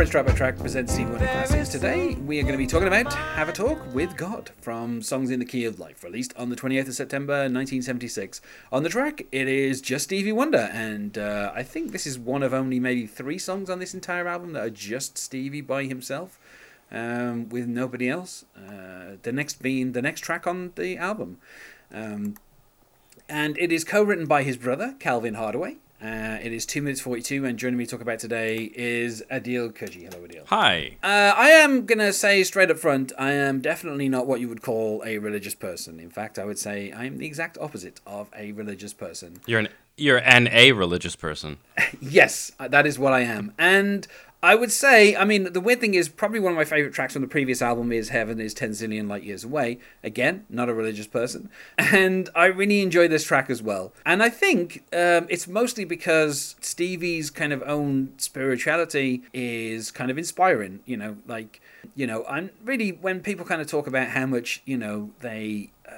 Prince 0.00 0.12
Track 0.12 0.24
by 0.24 0.32
Track 0.32 0.58
presents 0.58 0.94
Steve 0.94 1.10
Wonder 1.10 1.26
Classics. 1.26 1.68
Today 1.68 2.14
we 2.14 2.38
are 2.38 2.42
going 2.42 2.54
to 2.54 2.58
be 2.58 2.66
talking 2.66 2.88
about 2.88 3.12
Have 3.12 3.50
a 3.50 3.52
Talk 3.52 3.78
with 3.92 4.16
God 4.16 4.50
from 4.58 5.02
Songs 5.02 5.30
in 5.30 5.40
the 5.40 5.44
Key 5.44 5.66
of 5.66 5.78
Life, 5.78 6.02
released 6.02 6.32
on 6.38 6.48
the 6.48 6.56
28th 6.56 6.88
of 6.88 6.94
September 6.94 7.34
1976. 7.34 8.40
On 8.72 8.82
the 8.82 8.88
track, 8.88 9.26
it 9.30 9.46
is 9.46 9.82
just 9.82 10.04
Stevie 10.04 10.32
Wonder, 10.32 10.70
and 10.72 11.18
uh, 11.18 11.52
I 11.54 11.62
think 11.62 11.92
this 11.92 12.06
is 12.06 12.18
one 12.18 12.42
of 12.42 12.54
only 12.54 12.80
maybe 12.80 13.06
three 13.06 13.36
songs 13.36 13.68
on 13.68 13.78
this 13.78 13.92
entire 13.92 14.26
album 14.26 14.54
that 14.54 14.64
are 14.64 14.70
just 14.70 15.18
Stevie 15.18 15.60
by 15.60 15.84
himself, 15.84 16.38
um, 16.90 17.50
with 17.50 17.66
nobody 17.66 18.08
else. 18.08 18.46
Uh, 18.56 19.16
the 19.20 19.32
next 19.32 19.60
being 19.60 19.92
the 19.92 20.00
next 20.00 20.20
track 20.20 20.46
on 20.46 20.72
the 20.76 20.96
album. 20.96 21.36
Um, 21.92 22.36
and 23.28 23.58
it 23.58 23.70
is 23.70 23.84
co 23.84 24.02
written 24.02 24.24
by 24.24 24.44
his 24.44 24.56
brother, 24.56 24.94
Calvin 24.98 25.34
Hardaway. 25.34 25.76
Uh, 26.02 26.38
it 26.42 26.50
is 26.50 26.64
2 26.64 26.80
minutes 26.80 27.02
42, 27.02 27.44
and 27.44 27.58
joining 27.58 27.76
me 27.76 27.84
to 27.84 27.90
talk 27.90 28.00
about 28.00 28.18
today 28.18 28.72
is 28.74 29.22
Adil 29.30 29.70
Koji. 29.70 30.10
Hello, 30.10 30.26
Adil. 30.26 30.46
Hi. 30.46 30.96
Uh, 31.02 31.34
I 31.36 31.50
am 31.50 31.84
going 31.84 31.98
to 31.98 32.14
say 32.14 32.42
straight 32.42 32.70
up 32.70 32.78
front, 32.78 33.12
I 33.18 33.32
am 33.32 33.60
definitely 33.60 34.08
not 34.08 34.26
what 34.26 34.40
you 34.40 34.48
would 34.48 34.62
call 34.62 35.02
a 35.04 35.18
religious 35.18 35.54
person. 35.54 36.00
In 36.00 36.08
fact, 36.08 36.38
I 36.38 36.46
would 36.46 36.58
say 36.58 36.90
I 36.90 37.04
am 37.04 37.18
the 37.18 37.26
exact 37.26 37.58
opposite 37.58 38.00
of 38.06 38.30
a 38.34 38.52
religious 38.52 38.94
person. 38.94 39.40
You're 39.46 39.60
an 39.60 39.68
you're 39.98 40.22
an 40.24 40.48
a 40.50 40.72
religious 40.72 41.16
person. 41.16 41.58
yes, 42.00 42.50
that 42.58 42.86
is 42.86 42.98
what 42.98 43.12
I 43.12 43.20
am. 43.20 43.52
And 43.58 44.06
I 44.42 44.54
would 44.54 44.72
say, 44.72 45.14
I 45.14 45.24
mean, 45.24 45.52
the 45.52 45.60
weird 45.60 45.80
thing 45.80 45.92
is 45.92 46.08
probably 46.08 46.40
one 46.40 46.52
of 46.52 46.56
my 46.56 46.64
favorite 46.64 46.94
tracks 46.94 47.12
from 47.12 47.20
the 47.20 47.28
previous 47.28 47.60
album 47.60 47.92
is 47.92 48.08
Heaven 48.08 48.40
is 48.40 48.54
10 48.54 48.70
zillion 48.70 49.06
light 49.06 49.22
years 49.22 49.44
away. 49.44 49.78
Again, 50.02 50.46
not 50.48 50.70
a 50.70 50.74
religious 50.74 51.06
person. 51.06 51.50
And 51.92 52.30
I 52.34 52.46
really 52.46 52.80
enjoy 52.80 53.08
this 53.08 53.24
track 53.24 53.50
as 53.50 53.62
well. 53.62 53.92
And 54.06 54.22
I 54.22 54.30
think 54.30 54.84
um, 54.92 55.26
it's 55.28 55.48
mostly 55.48 55.84
because 55.84 56.54
Stevie's 56.60 57.28
kind 57.28 57.52
of 57.52 57.62
own 57.66 58.14
spirituality 58.16 59.24
is 59.34 59.90
kind 59.90 60.10
of 60.10 60.16
inspiring, 60.16 60.80
you 60.86 60.96
know, 60.96 61.16
like, 61.26 61.60
you 61.94 62.06
know, 62.06 62.24
I'm 62.26 62.50
really, 62.64 62.92
when 62.92 63.20
people 63.20 63.44
kind 63.44 63.60
of 63.60 63.66
talk 63.66 63.86
about 63.86 64.08
how 64.08 64.24
much, 64.26 64.62
you 64.64 64.78
know, 64.78 65.10
they, 65.20 65.70
uh, 65.86 65.92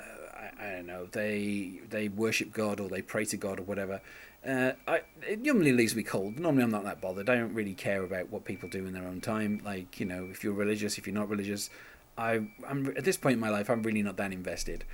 I 0.60 0.70
don't 0.70 0.86
know, 0.86 1.06
they, 1.12 1.80
they 1.90 2.08
worship 2.08 2.52
God 2.52 2.80
or 2.80 2.88
they 2.88 3.02
pray 3.02 3.26
to 3.26 3.36
God 3.36 3.60
or 3.60 3.64
whatever. 3.64 4.00
Uh, 4.46 4.72
I, 4.88 5.02
it 5.26 5.40
normally 5.40 5.72
leaves 5.72 5.94
me 5.94 6.02
cold. 6.02 6.38
Normally, 6.38 6.64
I'm 6.64 6.70
not 6.70 6.84
that 6.84 7.00
bothered. 7.00 7.30
I 7.30 7.36
don't 7.36 7.54
really 7.54 7.74
care 7.74 8.02
about 8.02 8.30
what 8.30 8.44
people 8.44 8.68
do 8.68 8.86
in 8.86 8.92
their 8.92 9.04
own 9.04 9.20
time. 9.20 9.60
Like, 9.64 10.00
you 10.00 10.06
know, 10.06 10.28
if 10.30 10.42
you're 10.42 10.52
religious, 10.52 10.98
if 10.98 11.06
you're 11.06 11.14
not 11.14 11.28
religious, 11.28 11.70
I, 12.18 12.42
I'm 12.66 12.92
at 12.96 13.04
this 13.04 13.16
point 13.16 13.34
in 13.34 13.40
my 13.40 13.50
life, 13.50 13.70
I'm 13.70 13.82
really 13.82 14.02
not 14.02 14.16
that 14.16 14.32
invested. 14.32 14.84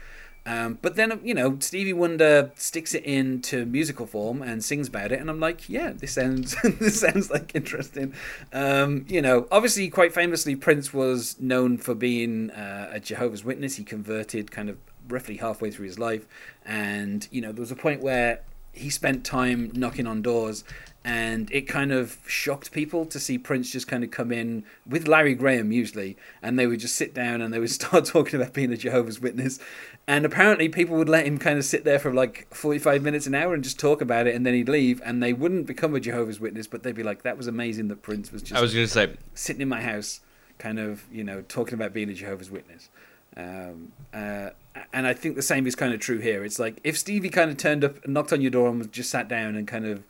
Um, 0.46 0.78
but 0.80 0.96
then, 0.96 1.20
you 1.22 1.34
know, 1.34 1.58
Stevie 1.60 1.92
Wonder 1.92 2.52
sticks 2.54 2.94
it 2.94 3.04
into 3.04 3.66
musical 3.66 4.06
form 4.06 4.40
and 4.40 4.64
sings 4.64 4.88
about 4.88 5.12
it, 5.12 5.20
and 5.20 5.28
I'm 5.28 5.40
like, 5.40 5.68
yeah, 5.68 5.92
this 5.92 6.12
sounds 6.12 6.56
this 6.62 7.00
sounds 7.00 7.30
like 7.30 7.54
interesting. 7.54 8.14
Um, 8.52 9.04
you 9.08 9.20
know, 9.20 9.46
obviously, 9.50 9.88
quite 9.90 10.14
famously, 10.14 10.56
Prince 10.56 10.94
was 10.94 11.38
known 11.38 11.76
for 11.76 11.94
being 11.94 12.50
uh, 12.50 12.88
a 12.92 13.00
Jehovah's 13.00 13.44
Witness. 13.44 13.76
He 13.76 13.84
converted 13.84 14.50
kind 14.50 14.70
of 14.70 14.78
roughly 15.08 15.36
halfway 15.36 15.70
through 15.70 15.86
his 15.86 15.98
life, 15.98 16.26
and 16.64 17.28
you 17.30 17.42
know, 17.42 17.52
there 17.52 17.60
was 17.60 17.72
a 17.72 17.76
point 17.76 18.00
where 18.00 18.40
he 18.78 18.90
spent 18.90 19.24
time 19.24 19.70
knocking 19.74 20.06
on 20.06 20.22
doors 20.22 20.64
and 21.04 21.50
it 21.52 21.62
kind 21.62 21.92
of 21.92 22.18
shocked 22.26 22.72
people 22.72 23.06
to 23.06 23.18
see 23.18 23.38
Prince 23.38 23.70
just 23.70 23.88
kind 23.88 24.04
of 24.04 24.10
come 24.10 24.30
in 24.30 24.64
with 24.86 25.08
Larry 25.08 25.34
Graham 25.34 25.72
usually 25.72 26.16
and 26.42 26.58
they 26.58 26.66
would 26.66 26.80
just 26.80 26.96
sit 26.96 27.14
down 27.14 27.40
and 27.40 27.52
they 27.52 27.58
would 27.58 27.70
start 27.80 28.04
talking 28.04 28.40
about 28.40 28.52
being 28.52 28.72
a 28.72 28.76
Jehovah's 28.76 29.20
Witness. 29.20 29.58
And 30.06 30.24
apparently 30.24 30.68
people 30.68 30.96
would 30.96 31.08
let 31.08 31.26
him 31.26 31.38
kind 31.38 31.58
of 31.58 31.64
sit 31.64 31.84
there 31.84 31.98
for 31.98 32.12
like 32.12 32.52
45 32.54 33.02
minutes 33.02 33.26
an 33.26 33.34
hour 33.34 33.54
and 33.54 33.62
just 33.62 33.78
talk 33.78 34.00
about 34.00 34.26
it 34.26 34.34
and 34.34 34.44
then 34.44 34.54
he'd 34.54 34.68
leave 34.68 35.00
and 35.04 35.22
they 35.22 35.32
wouldn't 35.32 35.66
become 35.66 35.94
a 35.94 36.00
Jehovah's 36.00 36.40
Witness 36.40 36.66
but 36.66 36.82
they'd 36.82 36.94
be 36.94 37.02
like 37.02 37.22
that 37.22 37.36
was 37.36 37.46
amazing 37.46 37.88
that 37.88 38.02
Prince 38.02 38.32
was 38.32 38.42
just 38.42 38.58
I 38.58 38.60
was 38.60 38.74
going 38.74 38.86
to 38.86 38.92
say 38.92 39.14
sitting 39.34 39.62
in 39.62 39.68
my 39.68 39.80
house 39.80 40.20
kind 40.58 40.78
of 40.78 41.04
you 41.10 41.24
know 41.24 41.42
talking 41.42 41.74
about 41.74 41.92
being 41.92 42.10
a 42.10 42.14
Jehovah's 42.14 42.50
Witness. 42.50 42.90
Um, 43.36 43.92
uh, 44.12 44.50
and 44.92 45.06
I 45.06 45.14
think 45.14 45.36
the 45.36 45.42
same 45.42 45.66
is 45.66 45.74
kind 45.74 45.92
of 45.94 46.00
true 46.00 46.18
here. 46.18 46.44
It's 46.44 46.58
like 46.58 46.80
if 46.84 46.98
Stevie 46.98 47.30
kind 47.30 47.50
of 47.50 47.56
turned 47.56 47.84
up, 47.84 48.06
knocked 48.06 48.32
on 48.32 48.40
your 48.40 48.50
door, 48.50 48.68
and 48.68 48.90
just 48.92 49.10
sat 49.10 49.28
down 49.28 49.56
and 49.56 49.66
kind 49.66 49.86
of, 49.86 50.02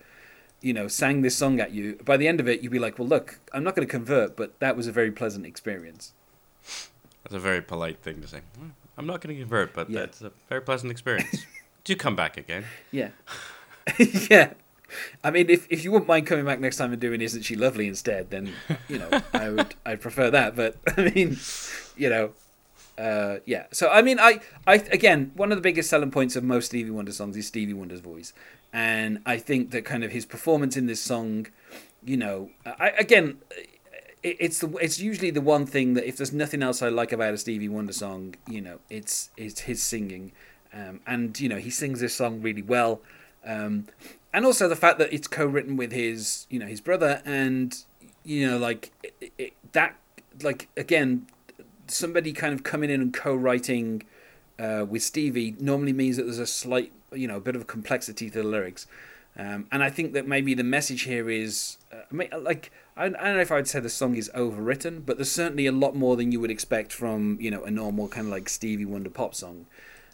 you 0.60 0.72
know, 0.72 0.88
sang 0.88 1.22
this 1.22 1.36
song 1.36 1.60
at 1.60 1.72
you. 1.72 1.98
By 2.04 2.16
the 2.16 2.28
end 2.28 2.40
of 2.40 2.48
it, 2.48 2.60
you'd 2.60 2.72
be 2.72 2.78
like, 2.78 2.98
"Well, 2.98 3.08
look, 3.08 3.38
I'm 3.52 3.64
not 3.64 3.74
going 3.74 3.86
to 3.86 3.90
convert, 3.90 4.36
but 4.36 4.58
that 4.60 4.76
was 4.76 4.86
a 4.86 4.92
very 4.92 5.10
pleasant 5.10 5.46
experience." 5.46 6.12
That's 7.22 7.34
a 7.34 7.40
very 7.40 7.60
polite 7.60 7.98
thing 7.98 8.22
to 8.22 8.28
say. 8.28 8.40
I'm 8.96 9.06
not 9.06 9.20
going 9.20 9.36
to 9.36 9.40
convert, 9.42 9.74
but 9.74 9.90
yeah. 9.90 10.00
that's 10.00 10.22
a 10.22 10.32
very 10.48 10.60
pleasant 10.60 10.90
experience. 10.90 11.44
Do 11.84 11.94
come 11.94 12.16
back 12.16 12.36
again? 12.36 12.64
Yeah, 12.90 13.10
yeah. 14.30 14.54
I 15.22 15.30
mean, 15.30 15.50
if 15.50 15.66
if 15.70 15.84
you 15.84 15.92
wouldn't 15.92 16.08
mind 16.08 16.26
coming 16.26 16.44
back 16.44 16.60
next 16.60 16.76
time 16.76 16.92
and 16.92 17.00
doing 17.00 17.20
"Isn't 17.20 17.42
She 17.42 17.56
Lovely" 17.56 17.86
instead, 17.86 18.30
then 18.30 18.52
you 18.88 18.98
know 18.98 19.22
I 19.32 19.50
would 19.50 19.74
I'd 19.84 20.00
prefer 20.00 20.30
that. 20.30 20.56
But 20.56 20.76
I 20.96 21.10
mean, 21.14 21.38
you 21.96 22.08
know, 22.08 22.30
uh, 22.98 23.38
yeah. 23.46 23.66
So 23.70 23.88
I 23.88 24.02
mean, 24.02 24.18
I, 24.18 24.40
I 24.66 24.74
again, 24.74 25.30
one 25.36 25.52
of 25.52 25.58
the 25.58 25.62
biggest 25.62 25.88
selling 25.88 26.10
points 26.10 26.34
of 26.34 26.42
most 26.42 26.66
Stevie 26.66 26.90
Wonder 26.90 27.12
songs 27.12 27.36
is 27.36 27.46
Stevie 27.46 27.72
Wonder's 27.72 28.00
voice, 28.00 28.32
and 28.72 29.20
I 29.24 29.38
think 29.38 29.70
that 29.70 29.84
kind 29.84 30.02
of 30.02 30.10
his 30.10 30.26
performance 30.26 30.76
in 30.76 30.86
this 30.86 31.00
song, 31.00 31.46
you 32.04 32.16
know, 32.16 32.50
I, 32.66 32.90
again, 32.98 33.38
it, 34.22 34.36
it's 34.40 34.58
the 34.58 34.68
it's 34.78 34.98
usually 34.98 35.30
the 35.30 35.40
one 35.40 35.64
thing 35.64 35.94
that 35.94 36.08
if 36.08 36.16
there's 36.16 36.32
nothing 36.32 36.62
else 36.62 36.82
I 36.82 36.88
like 36.88 37.12
about 37.12 37.34
a 37.34 37.38
Stevie 37.38 37.68
Wonder 37.68 37.92
song, 37.92 38.34
you 38.48 38.60
know, 38.60 38.80
it's 38.90 39.30
it's 39.36 39.60
his 39.60 39.80
singing, 39.80 40.32
um, 40.74 41.00
and 41.06 41.38
you 41.38 41.48
know 41.48 41.58
he 41.58 41.70
sings 41.70 42.00
this 42.00 42.14
song 42.14 42.42
really 42.42 42.62
well, 42.62 43.00
um, 43.44 43.86
and 44.32 44.44
also 44.44 44.68
the 44.68 44.76
fact 44.76 44.98
that 44.98 45.12
it's 45.12 45.28
co-written 45.28 45.76
with 45.76 45.92
his 45.92 46.48
you 46.50 46.58
know 46.58 46.66
his 46.66 46.80
brother, 46.80 47.22
and 47.24 47.84
you 48.24 48.50
know 48.50 48.58
like 48.58 48.90
it, 49.04 49.32
it, 49.38 49.52
that 49.70 49.94
like 50.42 50.68
again 50.76 51.26
somebody 51.90 52.32
kind 52.32 52.54
of 52.54 52.62
coming 52.62 52.90
in 52.90 53.00
and 53.00 53.12
co-writing 53.12 54.02
uh, 54.58 54.84
with 54.88 55.02
Stevie 55.02 55.54
normally 55.58 55.92
means 55.92 56.16
that 56.16 56.24
there's 56.24 56.38
a 56.38 56.46
slight, 56.46 56.92
you 57.12 57.28
know, 57.28 57.36
a 57.36 57.40
bit 57.40 57.56
of 57.56 57.66
complexity 57.66 58.30
to 58.30 58.42
the 58.42 58.48
lyrics. 58.48 58.86
Um, 59.36 59.66
and 59.70 59.84
I 59.84 59.90
think 59.90 60.14
that 60.14 60.26
maybe 60.26 60.54
the 60.54 60.64
message 60.64 61.02
here 61.02 61.30
is, 61.30 61.78
uh, 61.92 62.00
I 62.10 62.14
mean, 62.14 62.28
like, 62.40 62.72
I, 62.96 63.04
I, 63.04 63.08
don't 63.08 63.22
know 63.22 63.40
if 63.40 63.52
I'd 63.52 63.68
say 63.68 63.78
the 63.78 63.88
song 63.88 64.16
is 64.16 64.28
overwritten, 64.34 65.06
but 65.06 65.16
there's 65.16 65.30
certainly 65.30 65.66
a 65.66 65.72
lot 65.72 65.94
more 65.94 66.16
than 66.16 66.32
you 66.32 66.40
would 66.40 66.50
expect 66.50 66.92
from, 66.92 67.38
you 67.40 67.50
know, 67.50 67.62
a 67.62 67.70
normal 67.70 68.08
kind 68.08 68.26
of 68.26 68.32
like 68.32 68.48
Stevie 68.48 68.84
Wonder 68.84 69.10
pop 69.10 69.36
song. 69.36 69.66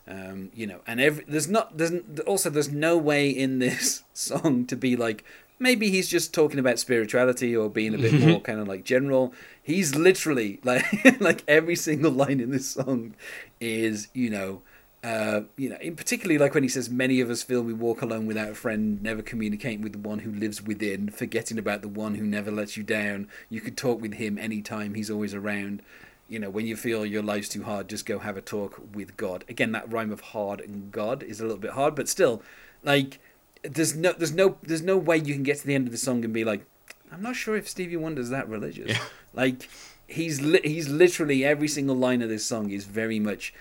Um, 0.07 0.51
you 0.55 0.67
know, 0.67 0.81
and 0.87 1.01
every, 1.01 1.25
there's 1.27 1.49
not, 1.49 1.79
there's 1.79 1.93
also 2.27 2.51
there's 2.51 2.71
no 2.71 2.99
way 2.99 3.31
in 3.31 3.61
this 3.61 4.05
song 4.13 4.67
to 4.67 4.77
be 4.77 4.95
like, 4.95 5.25
maybe 5.59 5.91
he's 5.91 6.09
just 6.09 6.35
talking 6.35 6.59
about 6.59 6.79
spirituality 6.79 7.55
or 7.57 7.69
being 7.69 7.95
a 7.95 7.99
bit 7.99 8.13
more 8.15 8.41
kind 8.41 8.61
of 8.61 8.69
like 8.69 8.85
general. 8.85 9.33
He's 9.63 9.95
literally 9.95 10.61
like 10.65 10.85
like 11.21 11.45
every 11.49 11.77
single 11.77 12.13
line 12.13 12.41
in 12.41 12.51
this 12.51 12.69
song 12.69 13.15
is 13.61 14.09
you 14.13 14.31
know. 14.31 14.63
Uh, 15.03 15.43
you 15.59 15.69
know, 15.69 15.77
in 15.83 15.95
particularly 15.95 16.39
like 16.39 16.55
when 16.55 16.63
he 16.63 16.69
says, 16.69 16.89
"Many 16.89 17.21
of 17.21 17.29
us 17.29 17.43
feel 17.43 17.61
we 17.61 17.75
walk 17.75 18.01
alone 18.01 18.25
without 18.25 18.49
a 18.49 18.55
friend, 18.55 19.03
never 19.03 19.21
communicating 19.21 19.83
with 19.83 19.93
the 19.93 19.99
one 19.99 20.21
who 20.21 20.33
lives 20.33 20.63
within, 20.63 21.11
forgetting 21.11 21.59
about 21.59 21.83
the 21.83 21.89
one 21.89 22.15
who 22.15 22.25
never 22.25 22.51
lets 22.51 22.79
you 22.79 22.83
down. 22.83 23.29
You 23.51 23.61
could 23.61 23.77
talk 23.77 24.01
with 24.01 24.15
him 24.15 24.39
anytime; 24.39 24.95
he's 24.95 25.11
always 25.11 25.35
around." 25.35 25.83
You 26.27 26.39
know, 26.39 26.49
when 26.49 26.67
you 26.67 26.75
feel 26.75 27.05
your 27.05 27.23
life's 27.23 27.51
too 27.51 27.65
hard, 27.65 27.89
just 27.89 28.07
go 28.07 28.19
have 28.19 28.39
a 28.39 28.41
talk 28.41 28.81
with 28.95 29.15
God. 29.19 29.45
Again, 29.47 29.73
that 29.73 29.93
rhyme 29.93 30.11
of 30.11 30.23
hard 30.23 30.63
and 30.63 30.91
God 30.91 31.23
is 31.23 31.39
a 31.39 31.43
little 31.43 31.59
bit 31.59 31.73
hard, 31.73 31.95
but 31.95 32.09
still, 32.09 32.43
like 32.83 33.19
there's 33.65 33.95
no 33.95 34.13
there's 34.13 34.33
no 34.33 34.57
there's 34.63 34.83
no 34.83 34.97
way 34.97 35.17
you 35.17 35.35
can 35.35 35.43
get 35.43 35.59
to 35.59 35.67
the 35.67 35.75
end 35.75 35.87
of 35.87 35.93
the 35.93 35.99
song 35.99 36.25
and 36.25 36.33
be 36.33 36.45
like, 36.45 36.65
I'm 37.11 37.23
not 37.23 37.37
sure 37.37 37.57
if 37.57 37.69
Stevie 37.69 37.97
Wonder's 37.97 38.31
that 38.31 38.49
religious. 38.49 38.91
Yeah. 38.91 38.99
Like 39.33 39.69
he's 40.07 40.41
li- 40.41 40.61
he's 40.63 40.89
literally 40.89 41.45
every 41.45 41.69
single 41.69 41.97
line 41.97 42.23
of 42.23 42.29
this 42.29 42.45
song 42.45 42.71
is 42.71 42.85
very 42.85 43.19
much 43.19 43.55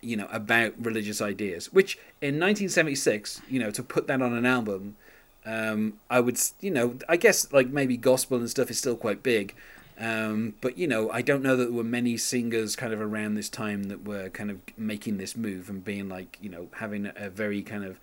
you 0.00 0.16
know 0.16 0.28
about 0.30 0.72
religious 0.78 1.20
ideas 1.20 1.72
which 1.72 1.96
in 2.20 2.38
1976 2.38 3.42
you 3.48 3.58
know 3.58 3.70
to 3.70 3.82
put 3.82 4.06
that 4.06 4.22
on 4.22 4.32
an 4.32 4.46
album 4.46 4.96
um, 5.44 5.94
i 6.08 6.20
would 6.20 6.38
you 6.60 6.70
know 6.70 6.96
i 7.08 7.16
guess 7.16 7.52
like 7.52 7.68
maybe 7.68 7.96
gospel 7.96 8.38
and 8.38 8.48
stuff 8.48 8.70
is 8.70 8.78
still 8.78 8.96
quite 8.96 9.22
big 9.22 9.54
um, 9.98 10.54
but 10.60 10.78
you 10.78 10.86
know 10.86 11.10
i 11.10 11.20
don't 11.20 11.42
know 11.42 11.56
that 11.56 11.64
there 11.64 11.72
were 11.72 11.82
many 11.82 12.16
singers 12.16 12.76
kind 12.76 12.92
of 12.92 13.00
around 13.00 13.34
this 13.34 13.48
time 13.48 13.84
that 13.84 14.04
were 14.04 14.28
kind 14.28 14.50
of 14.50 14.60
making 14.76 15.18
this 15.18 15.36
move 15.36 15.68
and 15.68 15.84
being 15.84 16.08
like 16.08 16.38
you 16.40 16.48
know 16.48 16.68
having 16.76 17.10
a 17.16 17.28
very 17.28 17.62
kind 17.62 17.84
of 17.84 17.98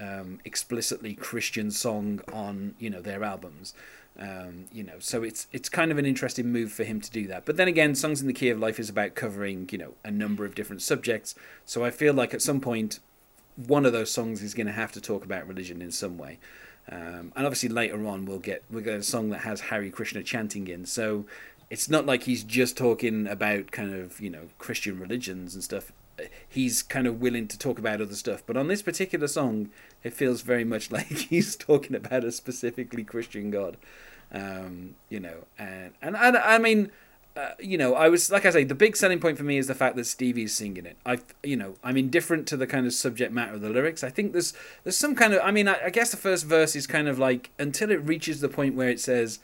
um, 0.00 0.40
explicitly 0.44 1.14
Christian 1.14 1.70
song 1.70 2.20
on 2.32 2.74
you 2.78 2.90
know 2.90 3.00
their 3.00 3.22
albums. 3.22 3.74
Um, 4.18 4.66
you 4.72 4.82
know, 4.82 4.98
so 4.98 5.22
it's 5.22 5.46
it's 5.52 5.68
kind 5.68 5.92
of 5.92 5.98
an 5.98 6.06
interesting 6.06 6.50
move 6.50 6.72
for 6.72 6.84
him 6.84 7.00
to 7.00 7.10
do 7.10 7.26
that. 7.28 7.44
But 7.44 7.56
then 7.56 7.68
again, 7.68 7.94
Songs 7.94 8.20
in 8.20 8.26
the 8.26 8.32
Key 8.32 8.48
of 8.48 8.58
Life 8.58 8.80
is 8.80 8.88
about 8.88 9.14
covering 9.14 9.68
you 9.70 9.78
know 9.78 9.94
a 10.04 10.10
number 10.10 10.44
of 10.44 10.54
different 10.54 10.82
subjects. 10.82 11.34
So 11.64 11.84
I 11.84 11.90
feel 11.90 12.14
like 12.14 12.34
at 12.34 12.42
some 12.42 12.60
point, 12.60 12.98
one 13.56 13.86
of 13.86 13.92
those 13.92 14.10
songs 14.10 14.42
is 14.42 14.54
going 14.54 14.66
to 14.66 14.72
have 14.72 14.92
to 14.92 15.00
talk 15.00 15.24
about 15.24 15.46
religion 15.46 15.82
in 15.82 15.90
some 15.90 16.18
way. 16.18 16.38
Um, 16.90 17.32
and 17.36 17.46
obviously 17.46 17.68
later 17.68 18.04
on 18.06 18.24
we'll 18.24 18.38
get 18.38 18.64
we'll 18.70 18.82
get 18.82 18.94
a 18.94 19.02
song 19.02 19.30
that 19.30 19.40
has 19.40 19.60
Hare 19.60 19.88
Krishna 19.90 20.22
chanting 20.22 20.66
in. 20.66 20.86
So 20.86 21.26
it's 21.68 21.88
not 21.88 22.04
like 22.04 22.24
he's 22.24 22.42
just 22.42 22.76
talking 22.76 23.26
about 23.26 23.70
kind 23.70 23.94
of 23.94 24.20
you 24.20 24.30
know 24.30 24.48
Christian 24.58 24.98
religions 24.98 25.54
and 25.54 25.62
stuff 25.62 25.92
he's 26.48 26.82
kind 26.82 27.06
of 27.06 27.20
willing 27.20 27.48
to 27.48 27.58
talk 27.58 27.78
about 27.78 28.00
other 28.00 28.14
stuff. 28.14 28.42
But 28.46 28.56
on 28.56 28.68
this 28.68 28.82
particular 28.82 29.28
song, 29.28 29.70
it 30.02 30.12
feels 30.12 30.42
very 30.42 30.64
much 30.64 30.90
like 30.92 31.06
he's 31.06 31.56
talking 31.56 31.96
about 31.96 32.24
a 32.24 32.32
specifically 32.32 33.04
Christian 33.04 33.50
God. 33.50 33.76
Um, 34.32 34.94
you 35.08 35.20
know, 35.20 35.44
and 35.58 35.92
and, 36.02 36.16
and 36.16 36.36
I 36.36 36.58
mean. 36.58 36.90
Uh, 37.36 37.54
you 37.60 37.78
know, 37.78 37.94
I 37.94 38.08
was 38.08 38.28
like 38.32 38.44
I 38.44 38.50
say, 38.50 38.64
the 38.64 38.74
big 38.74 38.96
selling 38.96 39.20
point 39.20 39.38
for 39.38 39.44
me 39.44 39.56
is 39.56 39.68
the 39.68 39.74
fact 39.74 39.94
that 39.94 40.06
Stevie's 40.06 40.52
singing 40.52 40.84
it. 40.84 40.96
I, 41.06 41.20
you 41.44 41.56
know, 41.56 41.74
I'm 41.82 41.96
indifferent 41.96 42.48
to 42.48 42.56
the 42.56 42.66
kind 42.66 42.86
of 42.86 42.92
subject 42.92 43.32
matter 43.32 43.54
of 43.54 43.60
the 43.60 43.70
lyrics. 43.70 44.02
I 44.02 44.10
think 44.10 44.32
there's 44.32 44.52
there's 44.82 44.96
some 44.96 45.14
kind 45.14 45.32
of. 45.32 45.40
I 45.44 45.52
mean, 45.52 45.68
I, 45.68 45.76
I 45.84 45.90
guess 45.90 46.10
the 46.10 46.16
first 46.16 46.44
verse 46.44 46.74
is 46.74 46.88
kind 46.88 47.06
of 47.06 47.20
like 47.20 47.50
until 47.56 47.92
it 47.92 48.04
reaches 48.04 48.40
the 48.40 48.48
point 48.48 48.74
where 48.74 48.88
it 48.88 48.98
says, 48.98 49.38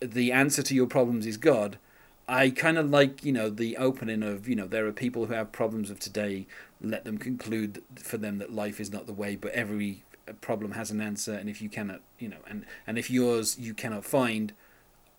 "The 0.00 0.30
answer 0.30 0.62
to 0.64 0.74
your 0.74 0.86
problems 0.86 1.26
is 1.26 1.38
God." 1.38 1.78
I 2.28 2.50
kind 2.50 2.76
of 2.76 2.90
like 2.90 3.24
you 3.24 3.32
know 3.32 3.50
the 3.50 3.76
opening 3.76 4.22
of 4.22 4.48
you 4.48 4.56
know 4.56 4.66
there 4.66 4.86
are 4.86 4.92
people 4.92 5.26
who 5.26 5.34
have 5.34 5.52
problems 5.52 5.90
of 5.90 6.00
today. 6.00 6.46
Let 6.80 7.04
them 7.04 7.18
conclude 7.18 7.82
for 7.96 8.18
them 8.18 8.38
that 8.38 8.52
life 8.52 8.80
is 8.80 8.92
not 8.92 9.06
the 9.06 9.12
way, 9.12 9.36
but 9.36 9.52
every 9.52 10.02
problem 10.40 10.72
has 10.72 10.90
an 10.90 11.00
answer, 11.00 11.32
and 11.34 11.48
if 11.48 11.62
you 11.62 11.68
cannot, 11.68 12.00
you 12.18 12.28
know, 12.28 12.38
and 12.48 12.64
and 12.86 12.98
if 12.98 13.10
yours 13.10 13.58
you 13.58 13.74
cannot 13.74 14.04
find, 14.04 14.52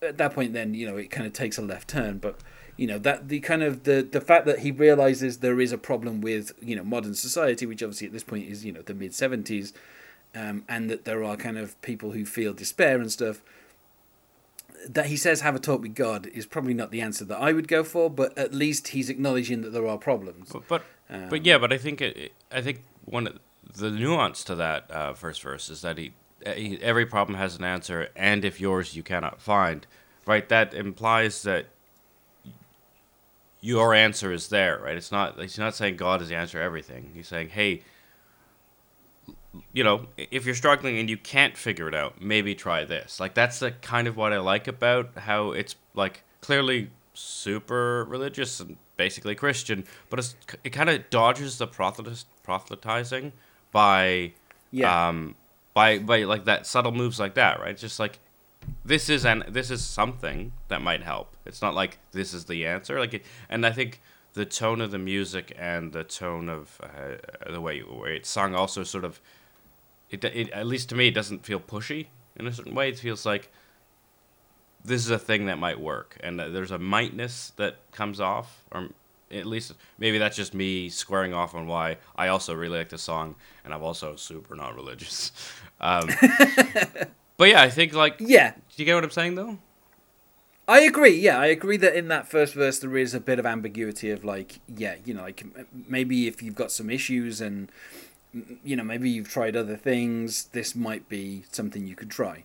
at 0.02 0.18
that 0.18 0.34
point 0.34 0.54
then 0.54 0.74
you 0.74 0.88
know 0.88 0.98
it 0.98 1.10
kind 1.10 1.26
of 1.26 1.34
takes 1.34 1.58
a 1.58 1.62
left 1.62 1.88
turn 1.88 2.18
but 2.20 2.40
you 2.76 2.86
know 2.86 3.00
that 3.00 3.30
the 3.30 3.40
kind 3.40 3.64
of 3.64 3.84
the 3.84 4.08
the 4.10 4.22
fact 4.22 4.46
that 4.46 4.60
he 4.60 4.72
realizes 4.72 5.40
there 5.40 5.60
is 5.60 5.72
a 5.72 5.78
problem 5.78 6.22
with 6.22 6.52
you 6.62 6.76
know 6.76 6.84
modern 6.84 7.16
society 7.16 7.66
which 7.66 7.82
obviously 7.82 8.08
at 8.08 8.14
this 8.14 8.24
point 8.24 8.48
is 8.48 8.64
you 8.64 8.72
know 8.72 8.82
the 8.82 8.94
mid 8.94 9.12
70s 9.12 9.74
um, 10.36 10.64
and 10.70 10.90
that 10.90 11.06
there 11.06 11.24
are 11.24 11.36
kind 11.36 11.58
of 11.58 11.80
people 11.82 12.12
who 12.12 12.26
feel 12.26 12.54
despair 12.54 13.00
and 13.00 13.12
stuff 13.12 13.42
that 14.88 15.08
he 15.08 15.18
says 15.18 15.42
have 15.42 15.56
a 15.56 15.60
talk 15.60 15.82
with 15.82 15.96
god 15.96 16.28
is 16.28 16.46
probably 16.46 16.74
not 16.74 16.92
the 16.92 17.02
answer 17.02 17.26
that 17.26 17.40
i 17.40 17.52
would 17.52 17.68
go 17.68 17.84
for 17.84 18.10
but 18.10 18.38
at 18.38 18.54
least 18.54 18.90
he's 18.90 19.10
acknowledging 19.10 19.62
that 19.62 19.72
there 19.72 19.88
are 19.88 19.98
problems 19.98 20.50
but 20.52 20.68
but, 20.68 20.84
um, 21.10 21.30
but 21.30 21.46
yeah 21.46 21.58
but 21.58 21.72
i 21.74 21.78
think 21.78 22.02
it, 22.02 22.32
i 22.52 22.62
think 22.62 22.82
one 23.06 23.28
of 23.28 23.40
the 23.76 23.92
nuance 23.92 24.44
to 24.44 24.56
that 24.56 24.90
uh, 24.92 25.14
first 25.14 25.42
verse 25.42 25.70
is 25.70 25.82
that 25.82 25.98
he 25.98 26.12
every 26.46 27.06
problem 27.06 27.38
has 27.38 27.58
an 27.58 27.64
answer, 27.64 28.10
and 28.16 28.46
if 28.46 28.60
yours 28.60 28.96
you 28.96 29.04
cannot 29.04 29.42
find, 29.42 29.86
right? 30.26 30.48
That 30.50 30.74
implies 30.74 31.44
that 31.44 31.66
your 33.60 33.94
answer 33.94 34.32
is 34.32 34.50
there, 34.50 34.80
right? 34.80 34.96
It's 34.96 35.12
not. 35.12 35.40
He's 35.40 35.58
not 35.58 35.76
saying 35.76 35.98
God 35.98 36.22
is 36.22 36.30
the 36.30 36.36
answer 36.36 36.60
to 36.60 36.64
everything. 36.64 37.12
He's 37.14 37.28
saying, 37.28 37.50
hey, 37.50 37.82
you 39.74 39.84
know, 39.84 40.08
if 40.18 40.46
you're 40.46 40.56
struggling 40.56 40.98
and 40.98 41.10
you 41.10 41.18
can't 41.18 41.58
figure 41.58 41.88
it 41.88 41.96
out, 41.96 42.22
maybe 42.22 42.56
try 42.56 42.84
this. 42.86 43.20
Like 43.20 43.34
that's 43.34 43.60
the 43.60 43.72
kind 43.72 44.08
of 44.08 44.18
what 44.18 44.34
I 44.34 44.40
like 44.40 44.68
about 44.68 45.18
how 45.18 45.52
it's 45.52 45.76
like 45.94 46.24
clearly 46.42 46.90
super 47.14 48.06
religious 48.06 48.60
and 48.60 48.78
basically 48.96 49.36
Christian, 49.36 49.86
but 50.10 50.20
it's 50.20 50.36
it 50.64 50.72
kind 50.72 50.90
of 50.90 51.10
dodges 51.10 51.58
the 51.58 51.68
proselytizing 51.68 53.34
by 53.72 54.34
yeah. 54.72 55.10
um 55.10 55.36
by 55.74 56.00
by 56.00 56.24
like 56.24 56.46
that 56.46 56.66
subtle 56.66 56.92
moves 56.92 57.20
like 57.20 57.36
that, 57.36 57.60
right? 57.60 57.78
just 57.78 58.00
like 58.00 58.20
this 58.84 59.10
is 59.10 59.26
an 59.26 59.44
this 59.48 59.72
is 59.72 59.84
something 59.84 60.52
that 60.68 60.82
might 60.82 61.04
help. 61.04 61.36
It's 61.46 61.62
not 61.62 61.74
like 61.74 62.00
this 62.12 62.34
is 62.34 62.46
the 62.46 62.66
answer. 62.66 63.00
Like, 63.00 63.14
it, 63.16 63.26
and 63.50 63.66
I 63.66 63.72
think 63.72 64.02
the 64.34 64.46
tone 64.46 64.82
of 64.82 64.92
the 64.92 64.98
music 64.98 65.56
and 65.58 65.94
the 65.94 66.04
tone 66.04 66.50
of 66.50 66.80
uh, 66.84 67.52
the 67.52 67.62
way, 67.62 67.82
way 67.82 68.18
it's 68.18 68.30
sung 68.30 68.56
also 68.56 68.84
sort 68.84 69.04
of 69.04 69.20
it, 70.10 70.24
it 70.24 70.50
at 70.52 70.68
least 70.68 70.90
to 70.90 70.96
me 70.96 71.08
it 71.08 71.14
doesn't 71.14 71.46
feel 71.46 71.60
pushy 71.60 72.08
in 72.36 72.48
a 72.48 72.54
certain 72.54 72.76
way. 72.76 72.90
It 72.90 73.00
feels 73.00 73.26
like 73.26 73.52
this 74.84 75.04
is 75.04 75.12
a 75.12 75.20
thing 75.20 75.48
that 75.48 75.58
might 75.58 75.80
work, 75.80 76.18
and 76.22 76.40
there's 76.40 76.72
a 76.72 76.80
mightness 76.80 77.52
that 77.58 77.78
comes 77.92 78.20
off, 78.20 78.64
or 78.72 78.90
at 79.32 79.46
least 79.46 79.74
maybe 79.98 80.18
that's 80.18 80.38
just 80.38 80.54
me 80.54 80.90
squaring 80.90 81.34
off 81.34 81.54
on 81.54 81.68
why 81.68 81.98
I 82.16 82.30
also 82.30 82.54
really 82.54 82.78
like 82.78 82.90
the 82.90 82.98
song, 82.98 83.36
and 83.66 83.74
I'm 83.74 83.84
also 83.84 84.16
super 84.16 84.56
not 84.56 84.76
religious. 84.76 85.32
Um, 85.80 86.10
but 87.38 87.50
yeah, 87.50 87.62
I 87.62 87.70
think 87.70 87.94
like 87.94 88.16
yeah. 88.18 88.54
Do 88.54 88.62
you 88.78 88.86
get 88.86 88.96
what 88.96 89.04
I'm 89.04 89.12
saying 89.12 89.36
though? 89.36 89.60
I 90.68 90.80
agree. 90.80 91.18
Yeah, 91.18 91.40
I 91.40 91.46
agree 91.46 91.78
that 91.78 91.96
in 91.96 92.08
that 92.08 92.28
first 92.28 92.54
verse 92.56 92.80
there 92.80 92.98
is 92.98 93.14
a 93.14 93.20
bit 93.20 93.38
of 93.38 93.46
ambiguity 93.46 94.10
of 94.10 94.26
like, 94.26 94.60
yeah, 94.68 94.96
you 95.06 95.14
know, 95.14 95.22
like 95.22 95.46
maybe 95.88 96.28
if 96.28 96.42
you've 96.42 96.56
got 96.56 96.72
some 96.72 96.90
issues 96.90 97.40
and 97.40 97.72
you 98.34 98.76
know 98.76 98.84
maybe 98.84 99.10
you've 99.10 99.30
tried 99.30 99.56
other 99.56 99.76
things, 99.76 100.46
this 100.46 100.76
might 100.76 101.08
be 101.10 101.44
something 101.52 101.88
you 101.88 101.96
could 101.96 102.12
try. 102.12 102.44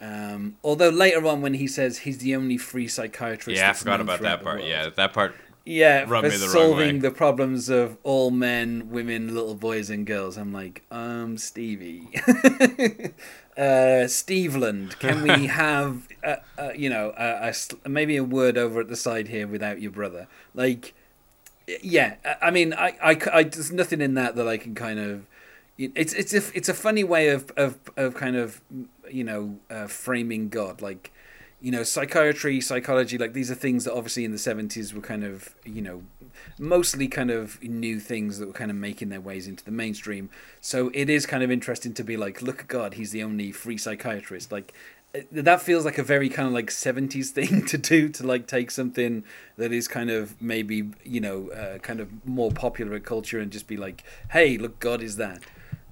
Um, 0.00 0.56
although 0.64 0.88
later 0.88 1.24
on, 1.26 1.42
when 1.42 1.54
he 1.54 1.68
says 1.68 1.98
he's 1.98 2.18
the 2.18 2.34
only 2.34 2.58
free 2.58 2.88
psychiatrist, 2.88 3.60
yeah, 3.60 3.70
I 3.70 3.72
forgot 3.72 4.00
about 4.00 4.20
that 4.20 4.42
part. 4.42 4.64
Yeah, 4.64 4.88
that 4.88 5.12
part 5.12 5.34
yeah, 5.64 6.06
for 6.06 6.22
the 6.22 6.38
solving 6.38 7.00
the 7.00 7.10
problems 7.12 7.68
of 7.68 7.96
all 8.02 8.30
men, 8.30 8.90
women, 8.90 9.32
little 9.34 9.54
boys, 9.54 9.90
and 9.90 10.04
girls. 10.04 10.36
I'm 10.36 10.52
like, 10.52 10.82
um, 10.90 11.38
Stevie, 11.38 12.08
uh, 12.16 14.08
Steveland, 14.08 14.98
can 14.98 15.22
we 15.22 15.46
have, 15.46 16.08
uh, 16.24 16.36
uh, 16.58 16.70
you 16.74 16.90
know, 16.90 17.14
a, 17.16 17.54
a, 17.84 17.88
maybe 17.88 18.16
a 18.16 18.24
word 18.24 18.58
over 18.58 18.80
at 18.80 18.88
the 18.88 18.96
side 18.96 19.28
here 19.28 19.46
without 19.46 19.80
your 19.80 19.92
brother? 19.92 20.26
Like, 20.52 20.94
yeah, 21.82 22.16
I 22.40 22.50
mean, 22.50 22.72
I, 22.74 22.96
I, 23.02 23.18
I, 23.32 23.42
there's 23.44 23.72
nothing 23.72 24.00
in 24.00 24.14
that 24.14 24.36
that 24.36 24.48
I 24.48 24.56
can 24.56 24.74
kind 24.74 24.98
of. 24.98 25.26
It's 25.78 26.12
it's 26.12 26.34
a 26.34 26.42
it's 26.54 26.68
a 26.68 26.74
funny 26.74 27.02
way 27.02 27.28
of 27.28 27.50
of 27.56 27.78
of 27.96 28.14
kind 28.14 28.36
of 28.36 28.60
you 29.10 29.24
know 29.24 29.58
uh, 29.70 29.86
framing 29.86 30.48
God 30.48 30.82
like 30.82 31.12
you 31.62 31.70
know, 31.70 31.84
psychiatry, 31.84 32.60
psychology, 32.60 33.16
like 33.16 33.34
these 33.34 33.48
are 33.48 33.54
things 33.54 33.84
that 33.84 33.94
obviously 33.94 34.24
in 34.24 34.32
the 34.32 34.36
70s 34.36 34.92
were 34.92 35.00
kind 35.00 35.22
of, 35.22 35.54
you 35.64 35.80
know, 35.80 36.02
mostly 36.58 37.06
kind 37.06 37.30
of 37.30 37.62
new 37.62 38.00
things 38.00 38.38
that 38.38 38.48
were 38.48 38.52
kind 38.52 38.70
of 38.70 38.76
making 38.76 39.10
their 39.10 39.20
ways 39.20 39.46
into 39.46 39.64
the 39.64 39.70
mainstream. 39.70 40.28
So 40.60 40.90
it 40.92 41.08
is 41.08 41.24
kind 41.24 41.44
of 41.44 41.52
interesting 41.52 41.94
to 41.94 42.02
be 42.02 42.16
like, 42.16 42.42
look 42.42 42.62
at 42.62 42.68
God, 42.68 42.94
he's 42.94 43.12
the 43.12 43.22
only 43.22 43.52
free 43.52 43.78
psychiatrist. 43.78 44.50
Like, 44.50 44.74
that 45.30 45.60
feels 45.60 45.84
like 45.84 45.98
a 45.98 46.02
very 46.02 46.28
kind 46.28 46.48
of 46.48 46.54
like 46.54 46.68
70s 46.68 47.28
thing 47.30 47.66
to 47.66 47.78
do 47.78 48.08
to 48.10 48.26
like 48.26 48.46
take 48.46 48.70
something 48.70 49.24
that 49.56 49.72
is 49.72 49.88
kind 49.88 50.10
of 50.10 50.40
maybe, 50.40 50.90
you 51.04 51.20
know, 51.20 51.50
uh, 51.50 51.78
kind 51.78 52.00
of 52.00 52.26
more 52.26 52.50
popular 52.50 52.94
at 52.94 53.04
culture 53.04 53.38
and 53.38 53.50
just 53.50 53.66
be 53.66 53.76
like, 53.76 54.04
hey, 54.30 54.56
look, 54.58 54.78
God 54.78 55.02
is 55.02 55.16
that. 55.16 55.42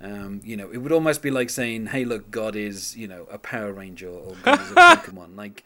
Um, 0.03 0.41
you 0.43 0.57
know, 0.57 0.71
it 0.71 0.79
would 0.79 0.93
almost 0.93 1.21
be 1.21 1.31
like 1.31 1.50
saying, 1.50 1.89
"Hey, 1.89 2.07
look, 2.07 2.31
God 2.31 2.57
is 2.57 2.97
you 2.97 3.07
know 3.07 3.27
a 3.31 3.37
Power 3.37 3.71
Ranger 3.73 4.09
or 4.09 4.35
God 4.43 4.61
is 4.61 4.71
a 4.71 4.75
Pokemon." 4.97 5.37
like, 5.37 5.62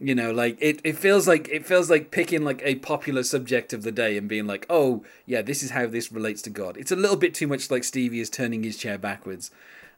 you 0.00 0.14
know, 0.14 0.30
like 0.30 0.56
it, 0.60 0.80
it 0.84 0.96
feels 0.96 1.26
like 1.26 1.48
it 1.48 1.66
feels 1.66 1.90
like 1.90 2.12
picking 2.12 2.44
like 2.44 2.62
a 2.64 2.76
popular 2.76 3.24
subject 3.24 3.72
of 3.72 3.82
the 3.82 3.90
day 3.90 4.16
and 4.16 4.28
being 4.28 4.46
like, 4.46 4.64
"Oh, 4.70 5.04
yeah, 5.26 5.42
this 5.42 5.60
is 5.60 5.72
how 5.72 5.88
this 5.88 6.12
relates 6.12 6.40
to 6.42 6.50
God." 6.50 6.76
It's 6.76 6.92
a 6.92 6.96
little 6.96 7.16
bit 7.16 7.34
too 7.34 7.48
much 7.48 7.68
like 7.68 7.82
Stevie 7.82 8.20
is 8.20 8.30
turning 8.30 8.62
his 8.62 8.76
chair 8.76 8.96
backwards 8.96 9.50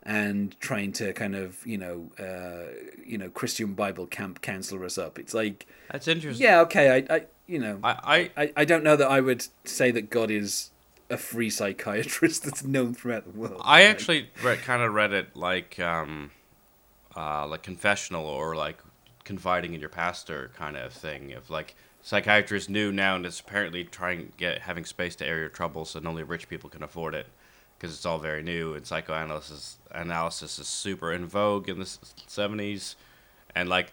and 0.06 0.58
trying 0.60 0.92
to 0.92 1.12
kind 1.12 1.34
of 1.34 1.66
you 1.66 1.76
know 1.76 2.10
uh, 2.18 2.72
you 3.04 3.18
know 3.18 3.28
Christian 3.28 3.74
Bible 3.74 4.06
camp 4.06 4.40
counselor 4.40 4.84
us 4.84 4.96
up. 4.96 5.18
It's 5.18 5.34
like 5.34 5.66
that's 5.90 6.08
interesting. 6.08 6.46
Yeah, 6.46 6.60
okay, 6.60 7.04
I, 7.10 7.14
I 7.14 7.24
you 7.46 7.58
know 7.58 7.80
I, 7.82 8.30
I 8.36 8.52
I 8.56 8.64
don't 8.64 8.84
know 8.84 8.96
that 8.96 9.10
I 9.10 9.20
would 9.20 9.46
say 9.64 9.90
that 9.90 10.08
God 10.08 10.30
is 10.30 10.70
a 11.10 11.16
free 11.16 11.50
psychiatrist 11.50 12.44
that's 12.44 12.64
known 12.64 12.94
throughout 12.94 13.24
the 13.24 13.38
world. 13.38 13.60
I 13.64 13.82
like, 13.82 13.90
actually 13.90 14.30
read, 14.42 14.60
kind 14.60 14.82
of 14.82 14.94
read 14.94 15.12
it 15.12 15.36
like 15.36 15.78
um, 15.80 16.30
uh, 17.16 17.46
like 17.48 17.64
confessional 17.64 18.24
or 18.24 18.54
like 18.54 18.78
confiding 19.24 19.74
in 19.74 19.80
your 19.80 19.88
pastor 19.88 20.52
kind 20.56 20.76
of 20.76 20.92
thing. 20.92 21.30
If 21.30 21.50
like 21.50 21.74
psychiatrists 22.00 22.68
new 22.68 22.92
now 22.92 23.16
and 23.16 23.26
it's 23.26 23.40
apparently 23.40 23.82
trying 23.82 24.32
get 24.36 24.60
having 24.60 24.84
space 24.84 25.16
to 25.16 25.26
air 25.26 25.40
your 25.40 25.48
troubles 25.48 25.96
and 25.96 26.06
only 26.06 26.22
rich 26.22 26.48
people 26.48 26.70
can 26.70 26.84
afford 26.84 27.12
it 27.12 27.26
because 27.78 27.94
it's 27.94 28.06
all 28.06 28.18
very 28.18 28.42
new 28.42 28.74
and 28.74 28.86
psychoanalysis 28.86 29.78
analysis 29.92 30.58
is 30.58 30.66
super 30.66 31.12
in 31.12 31.26
vogue 31.26 31.68
in 31.68 31.78
the 31.78 31.84
70s 31.84 32.94
and 33.54 33.68
like 33.68 33.92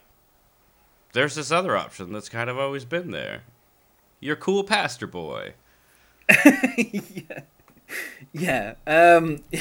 there's 1.14 1.36
this 1.36 1.52
other 1.52 1.78
option 1.78 2.12
that's 2.12 2.28
kind 2.30 2.50
of 2.50 2.60
always 2.60 2.86
been 2.86 3.12
there. 3.12 3.44
You're 4.20 4.36
cool 4.36 4.64
pastor 4.64 5.08
boy. 5.08 5.54
yeah. 6.36 7.40
Yeah. 8.32 8.74
Um, 8.88 9.44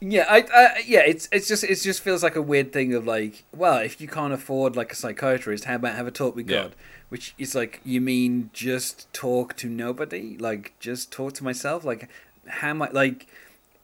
yeah. 0.00 0.24
I, 0.30 0.44
I. 0.54 0.82
Yeah. 0.86 1.00
It's. 1.00 1.28
It's 1.30 1.46
just. 1.46 1.62
It 1.62 1.74
just 1.74 2.00
feels 2.00 2.22
like 2.22 2.36
a 2.36 2.40
weird 2.40 2.72
thing 2.72 2.94
of 2.94 3.06
like. 3.06 3.44
Well, 3.54 3.78
if 3.78 4.00
you 4.00 4.08
can't 4.08 4.32
afford 4.32 4.76
like 4.76 4.92
a 4.92 4.94
psychiatrist, 4.94 5.64
how 5.64 5.74
about 5.74 5.94
have 5.94 6.06
a 6.06 6.10
talk 6.10 6.34
with 6.34 6.46
God? 6.46 6.74
Which 7.10 7.34
is 7.36 7.54
like. 7.54 7.82
You 7.84 8.00
mean 8.00 8.48
just 8.54 9.12
talk 9.12 9.56
to 9.56 9.68
nobody? 9.68 10.38
Like 10.38 10.72
just 10.80 11.12
talk 11.12 11.34
to 11.34 11.44
myself? 11.44 11.84
Like 11.84 12.08
how 12.48 12.74
much? 12.74 12.92
Like 12.92 13.26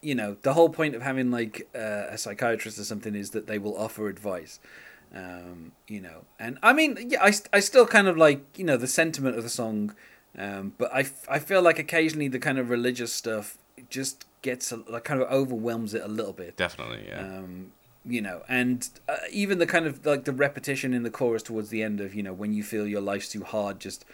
you 0.02 0.14
know 0.14 0.37
the 0.42 0.54
whole 0.54 0.68
point 0.68 0.94
of 0.94 1.02
having 1.02 1.30
like 1.30 1.68
uh, 1.75 2.06
a 2.11 2.18
psychiatrist 2.18 2.78
or 2.78 2.85
something 2.85 3.14
is 3.14 3.30
that 3.30 3.47
they 3.47 3.59
will 3.59 3.76
offer 3.76 4.09
advice. 4.09 4.61
Um, 5.14 5.73
you 5.87 6.00
know, 6.00 6.25
and 6.40 6.59
I 6.61 6.73
mean, 6.73 6.97
yeah, 7.09 7.23
I, 7.23 7.33
I 7.52 7.61
still 7.61 7.87
kind 7.87 8.09
of 8.09 8.16
like 8.16 8.44
you 8.59 8.64
know 8.64 8.76
the 8.76 8.88
sentiment 8.88 9.37
of 9.37 9.44
the 9.44 9.50
song 9.50 9.94
um, 10.37 10.73
but 10.78 10.92
I, 10.92 11.06
I 11.28 11.38
feel 11.38 11.62
like 11.62 11.78
occasionally 11.78 12.28
the 12.28 12.38
kind 12.38 12.59
of 12.59 12.71
religious 12.71 13.12
stuff 13.12 13.56
just 13.88 14.26
gets 14.42 14.73
a, 14.73 14.76
like 14.88 15.04
kind 15.04 15.21
of 15.21 15.30
overwhelms 15.30 15.94
it 15.94 16.02
a 16.02 16.09
little 16.09 16.33
bit. 16.33 16.56
Definitely, 16.56 17.06
yeah. 17.09 17.21
Um, 17.21 17.73
you 18.04 18.21
know, 18.21 18.42
and 18.49 18.88
uh, 19.09 19.16
even 19.30 19.59
the 19.59 19.66
kind 19.66 19.87
of 19.87 20.04
like 20.04 20.25
the 20.25 20.33
repetition 20.33 20.92
in 20.92 21.04
the 21.04 21.11
chorus 21.11 21.42
towards 21.42 21.71
the 21.71 21.83
end 21.83 22.00
of 22.00 22.14
you 22.14 22.23
know 22.23 22.33
when 22.33 22.52
you 22.52 22.62
feel 22.62 22.87
your 22.87 23.00
life's 23.00 23.28
too 23.28 23.44
hard, 23.44 23.78
just 23.78 24.04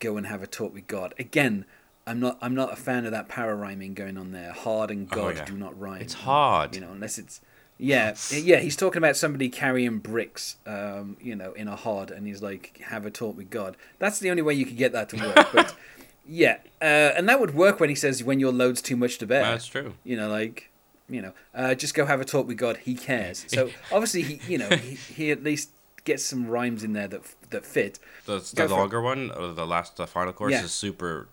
go 0.00 0.16
and 0.16 0.26
have 0.26 0.42
a 0.42 0.46
talk 0.46 0.72
with 0.72 0.86
God. 0.86 1.14
Again, 1.18 1.66
I'm 2.06 2.20
not 2.20 2.38
I'm 2.40 2.54
not 2.54 2.72
a 2.72 2.76
fan 2.76 3.04
of 3.04 3.12
that 3.12 3.28
para 3.28 3.54
rhyming 3.54 3.94
going 3.94 4.16
on 4.16 4.30
there. 4.32 4.52
Hard 4.52 4.90
and 4.90 5.08
God 5.08 5.34
oh, 5.34 5.36
yeah. 5.38 5.44
do 5.44 5.56
not 5.56 5.78
rhyme. 5.78 6.00
It's 6.02 6.14
hard, 6.14 6.74
you 6.74 6.80
know, 6.80 6.92
unless 6.92 7.18
it's 7.18 7.40
Yeah, 7.78 8.14
yeah, 8.30 8.58
he's 8.58 8.76
talking 8.76 8.98
about 8.98 9.16
somebody 9.16 9.48
carrying 9.48 9.98
bricks, 9.98 10.56
um, 10.66 11.16
you 11.20 11.34
know, 11.34 11.52
in 11.52 11.68
a 11.68 11.76
hod, 11.76 12.10
and 12.10 12.26
he's 12.26 12.40
like, 12.40 12.80
"Have 12.86 13.04
a 13.04 13.10
talk 13.10 13.36
with 13.36 13.50
God." 13.50 13.76
That's 13.98 14.18
the 14.18 14.30
only 14.30 14.42
way 14.42 14.54
you 14.54 14.64
could 14.64 14.76
get 14.76 14.92
that 14.92 15.08
to 15.10 15.16
work. 15.16 15.48
But 15.52 15.74
yeah, 16.26 16.58
uh, 16.80 16.84
and 17.16 17.28
that 17.28 17.40
would 17.40 17.54
work 17.54 17.80
when 17.80 17.88
he 17.88 17.94
says, 17.96 18.22
"When 18.22 18.40
your 18.40 18.52
load's 18.52 18.80
too 18.80 18.96
much 18.96 19.18
to 19.18 19.26
bear." 19.26 19.42
That's 19.42 19.66
true. 19.66 19.94
You 20.04 20.16
know, 20.16 20.28
like, 20.28 20.70
you 21.08 21.20
know, 21.20 21.32
uh, 21.54 21.74
just 21.74 21.94
go 21.94 22.06
have 22.06 22.20
a 22.20 22.24
talk 22.24 22.46
with 22.46 22.56
God. 22.56 22.78
He 22.78 22.94
cares. 22.94 23.44
So 23.48 23.70
obviously, 23.92 24.22
he, 24.22 24.52
you 24.52 24.58
know, 24.58 24.68
he, 24.70 24.94
he 24.94 25.30
at 25.30 25.42
least 25.42 25.70
gets 26.04 26.24
some 26.24 26.46
rhymes 26.46 26.82
in 26.82 26.92
there 26.94 27.08
that 27.08 27.22
that 27.50 27.66
fit. 27.66 27.98
The, 28.26 28.38
the 28.54 28.68
longer 28.68 29.02
one, 29.02 29.30
or 29.32 29.52
the 29.52 29.66
last, 29.66 29.96
the 29.96 30.06
final 30.06 30.32
course, 30.32 30.52
Yeah. 30.52 30.64
is 30.64 30.72
super 30.72 31.28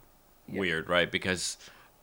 Yeah. 0.54 0.60
weird, 0.60 0.90
right? 0.90 1.12
Because 1.12 1.58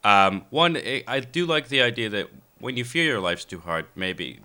um, 0.05 0.45
one, 0.51 0.77
I 1.07 1.21
do 1.21 1.47
like 1.47 1.69
the 1.69 1.83
idea 1.83 2.09
that 2.11 2.29
when 2.59 2.77
you 2.77 2.85
feel 2.85 3.05
your 3.05 3.21
life's 3.21 3.45
too 3.45 3.61
hard, 3.61 3.87
maybe, 3.95 4.41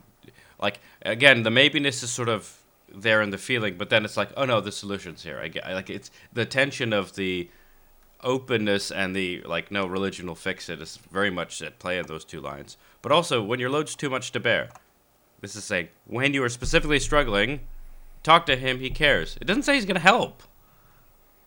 like 0.60 0.80
again, 1.04 1.44
the 1.44 1.50
maybiness 1.50 2.04
is 2.04 2.10
sort 2.10 2.30
of 2.30 2.62
there 2.94 3.22
in 3.22 3.30
the 3.30 3.38
feeling, 3.38 3.76
but 3.78 3.90
then 3.90 4.06
it's 4.06 4.18
like, 4.18 4.30
oh 4.38 4.46
no, 4.46 4.62
the 4.62 4.72
solution's 4.72 5.24
here. 5.24 5.40
I 5.40 5.48
get, 5.50 5.66
like 5.72 5.90
it's 5.90 6.12
the 6.34 6.46
tension 6.46 6.94
of 6.94 7.16
the 7.16 7.50
openness 8.24 8.92
and 8.92 9.16
the 9.16 9.42
like, 9.42 9.72
no 9.72 9.86
religion 9.86 10.28
will 10.28 10.36
fix 10.36 10.70
it 10.70 10.82
is 10.82 10.98
very 11.12 11.30
much 11.30 11.62
at 11.62 11.78
play 11.80 11.98
in 12.00 12.06
those 12.08 12.26
two 12.26 12.40
lines. 12.42 12.78
But 13.02 13.12
also, 13.12 13.42
when 13.44 13.60
your 13.60 13.70
load's 13.70 13.96
too 13.96 14.10
much 14.10 14.32
to 14.32 14.40
bear, 14.40 14.70
this 15.42 15.56
is 15.56 15.64
saying 15.64 15.90
when 16.08 16.34
you 16.34 16.44
are 16.44 16.50
specifically 16.50 17.00
struggling, 17.00 17.60
talk 18.24 18.46
to 18.48 18.56
him. 18.56 18.80
He 18.80 18.90
cares. 18.90 19.38
It 19.42 19.46
doesn't 19.46 19.64
say 19.64 19.76
he's 19.76 19.86
gonna 19.86 20.00
help. 20.00 20.42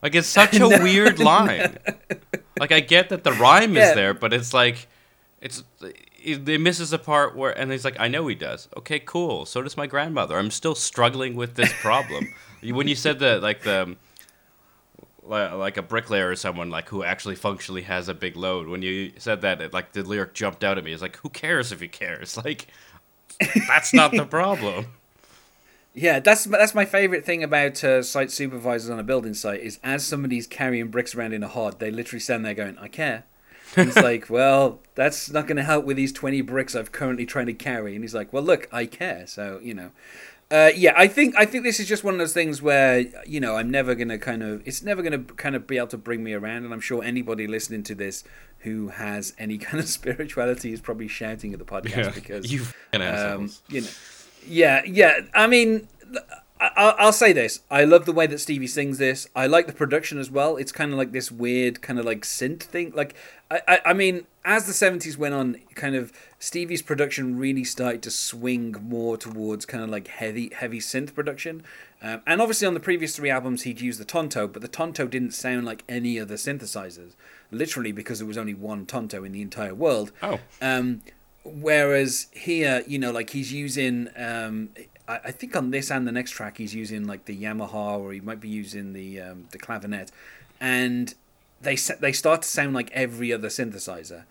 Like 0.02 0.14
it's 0.14 0.28
such 0.28 0.54
a 0.56 0.58
No, 0.60 0.68
weird 0.68 1.18
line. 1.32 1.78
Like 2.60 2.72
I 2.72 2.80
get 2.80 3.08
that 3.10 3.24
the 3.24 3.32
rhyme 3.32 3.74
Yeah. 3.74 3.88
is 3.90 3.94
there, 3.94 4.14
but 4.14 4.32
it's 4.32 4.52
like 4.54 4.86
it's 5.40 5.62
it, 6.22 6.48
it 6.48 6.60
misses 6.60 6.92
a 6.92 6.98
part 6.98 7.36
where 7.36 7.56
and 7.56 7.70
he's 7.70 7.84
like 7.84 7.98
I 8.00 8.08
know 8.08 8.26
he 8.26 8.34
does. 8.34 8.68
Okay, 8.76 8.98
cool. 9.00 9.46
So 9.46 9.62
does 9.62 9.76
my 9.76 9.86
grandmother. 9.86 10.36
I'm 10.38 10.50
still 10.50 10.74
struggling 10.74 11.34
with 11.36 11.54
this 11.54 11.72
problem. 11.80 12.34
When 12.60 12.88
you 12.88 12.96
said 12.96 13.20
that 13.20 13.40
like 13.40 13.62
the 13.62 13.96
like 15.22 15.76
a 15.76 15.82
bricklayer 15.82 16.30
or 16.30 16.36
someone 16.36 16.70
like 16.70 16.88
who 16.88 17.04
actually 17.04 17.36
functionally 17.36 17.82
has 17.82 18.08
a 18.08 18.14
big 18.14 18.34
load. 18.36 18.66
When 18.66 18.82
you 18.82 19.12
said 19.18 19.42
that, 19.42 19.60
it, 19.60 19.72
like 19.74 19.92
the 19.92 20.02
lyric 20.02 20.34
jumped 20.34 20.64
out 20.64 20.78
at 20.78 20.84
me. 20.84 20.92
It's 20.92 21.02
like, 21.02 21.16
who 21.18 21.28
cares 21.28 21.70
if 21.70 21.80
he 21.80 21.88
cares? 21.88 22.36
Like, 22.44 22.66
that's 23.68 23.92
not 23.92 24.10
the 24.12 24.24
problem. 24.38 24.86
Yeah, 25.98 26.20
that's 26.20 26.44
that's 26.44 26.76
my 26.76 26.84
favorite 26.84 27.24
thing 27.24 27.42
about 27.42 27.82
uh, 27.82 28.04
site 28.04 28.30
supervisors 28.30 28.88
on 28.88 29.00
a 29.00 29.02
building 29.02 29.34
site 29.34 29.60
is 29.60 29.80
as 29.82 30.06
somebody's 30.06 30.46
carrying 30.46 30.88
bricks 30.88 31.12
around 31.14 31.32
in 31.32 31.42
a 31.42 31.48
hod, 31.48 31.80
they 31.80 31.90
literally 31.90 32.20
stand 32.20 32.44
there 32.44 32.54
going, 32.54 32.78
"I 32.78 32.86
care." 32.86 33.24
And 33.76 33.88
it's 33.88 33.96
like, 34.02 34.30
well, 34.30 34.78
that's 34.94 35.28
not 35.30 35.48
going 35.48 35.56
to 35.56 35.64
help 35.64 35.84
with 35.84 35.96
these 35.96 36.12
twenty 36.12 36.40
bricks 36.40 36.76
I've 36.76 36.92
currently 36.92 37.26
trying 37.26 37.46
to 37.46 37.52
carry. 37.52 37.96
And 37.96 38.04
he's 38.04 38.14
like, 38.14 38.32
well, 38.32 38.44
look, 38.44 38.68
I 38.70 38.86
care. 38.86 39.26
So 39.26 39.58
you 39.60 39.74
know, 39.74 39.90
uh, 40.52 40.70
yeah, 40.74 40.94
I 40.96 41.08
think 41.08 41.34
I 41.36 41.44
think 41.44 41.64
this 41.64 41.80
is 41.80 41.88
just 41.88 42.04
one 42.04 42.14
of 42.14 42.18
those 42.18 42.32
things 42.32 42.62
where 42.62 43.00
you 43.26 43.40
know 43.40 43.56
I'm 43.56 43.70
never 43.70 43.96
going 43.96 44.08
to 44.08 44.18
kind 44.18 44.44
of 44.44 44.62
it's 44.66 44.82
never 44.82 45.02
going 45.02 45.26
to 45.26 45.34
kind 45.34 45.56
of 45.56 45.66
be 45.66 45.78
able 45.78 45.88
to 45.88 45.98
bring 45.98 46.22
me 46.22 46.32
around. 46.32 46.64
And 46.64 46.72
I'm 46.72 46.80
sure 46.80 47.02
anybody 47.02 47.48
listening 47.48 47.82
to 47.84 47.96
this 47.96 48.22
who 48.60 48.88
has 48.88 49.34
any 49.36 49.58
kind 49.66 49.80
of 49.80 49.88
spirituality 49.88 50.72
is 50.72 50.80
probably 50.80 51.08
shouting 51.08 51.52
at 51.52 51.58
the 51.58 51.64
podcast 51.64 52.14
because 52.14 52.52
you 52.52 52.66
um, 52.94 53.50
you 53.68 53.80
know, 53.80 53.88
yeah, 54.46 54.82
yeah. 54.84 55.20
I 55.34 55.46
mean, 55.46 55.88
I, 56.60 56.70
I'll, 56.76 56.94
I'll 56.98 57.12
say 57.12 57.32
this: 57.32 57.60
I 57.70 57.84
love 57.84 58.04
the 58.04 58.12
way 58.12 58.26
that 58.26 58.38
Stevie 58.38 58.66
sings 58.66 58.98
this. 58.98 59.28
I 59.34 59.46
like 59.46 59.66
the 59.66 59.72
production 59.72 60.18
as 60.18 60.30
well. 60.30 60.56
It's 60.56 60.72
kind 60.72 60.92
of 60.92 60.98
like 60.98 61.12
this 61.12 61.30
weird, 61.30 61.80
kind 61.82 61.98
of 61.98 62.04
like 62.04 62.22
synth 62.22 62.62
thing. 62.62 62.92
Like, 62.94 63.14
I, 63.50 63.60
I, 63.68 63.80
I 63.86 63.92
mean, 63.92 64.26
as 64.44 64.66
the 64.66 64.72
seventies 64.72 65.16
went 65.18 65.34
on, 65.34 65.60
kind 65.74 65.94
of 65.94 66.12
Stevie's 66.38 66.82
production 66.82 67.38
really 67.38 67.64
started 67.64 68.02
to 68.02 68.10
swing 68.10 68.76
more 68.82 69.16
towards 69.16 69.66
kind 69.66 69.82
of 69.84 69.90
like 69.90 70.08
heavy, 70.08 70.50
heavy 70.54 70.80
synth 70.80 71.14
production. 71.14 71.62
Um, 72.00 72.22
and 72.26 72.40
obviously, 72.40 72.66
on 72.66 72.74
the 72.74 72.80
previous 72.80 73.16
three 73.16 73.30
albums, 73.30 73.62
he'd 73.62 73.80
used 73.80 74.00
the 74.00 74.04
Tonto, 74.04 74.46
but 74.46 74.62
the 74.62 74.68
Tonto 74.68 75.06
didn't 75.06 75.32
sound 75.32 75.66
like 75.66 75.82
any 75.88 76.18
other 76.20 76.36
synthesizers. 76.36 77.14
Literally, 77.50 77.92
because 77.92 78.18
there 78.18 78.28
was 78.28 78.38
only 78.38 78.54
one 78.54 78.84
Tonto 78.86 79.24
in 79.24 79.32
the 79.32 79.42
entire 79.42 79.74
world. 79.74 80.12
Oh, 80.22 80.38
Um, 80.60 81.02
whereas 81.44 82.28
here, 82.32 82.82
you 82.86 82.98
know, 82.98 83.10
like 83.10 83.30
he's 83.30 83.52
using, 83.52 84.08
um, 84.16 84.70
I, 85.06 85.20
I 85.24 85.30
think 85.30 85.56
on 85.56 85.70
this 85.70 85.90
and 85.90 86.06
the 86.06 86.12
next 86.12 86.32
track, 86.32 86.58
he's 86.58 86.74
using 86.74 87.06
like 87.06 87.24
the 87.24 87.36
Yamaha, 87.36 87.98
or 87.98 88.12
he 88.12 88.20
might 88.20 88.40
be 88.40 88.48
using 88.48 88.92
the 88.92 89.20
um, 89.20 89.48
the 89.50 89.58
clavinet, 89.58 90.10
and 90.60 91.14
they 91.60 91.76
they 91.76 92.12
start 92.12 92.42
to 92.42 92.48
sound 92.48 92.74
like 92.74 92.90
every 92.92 93.32
other 93.32 93.48
synthesizer. 93.48 94.24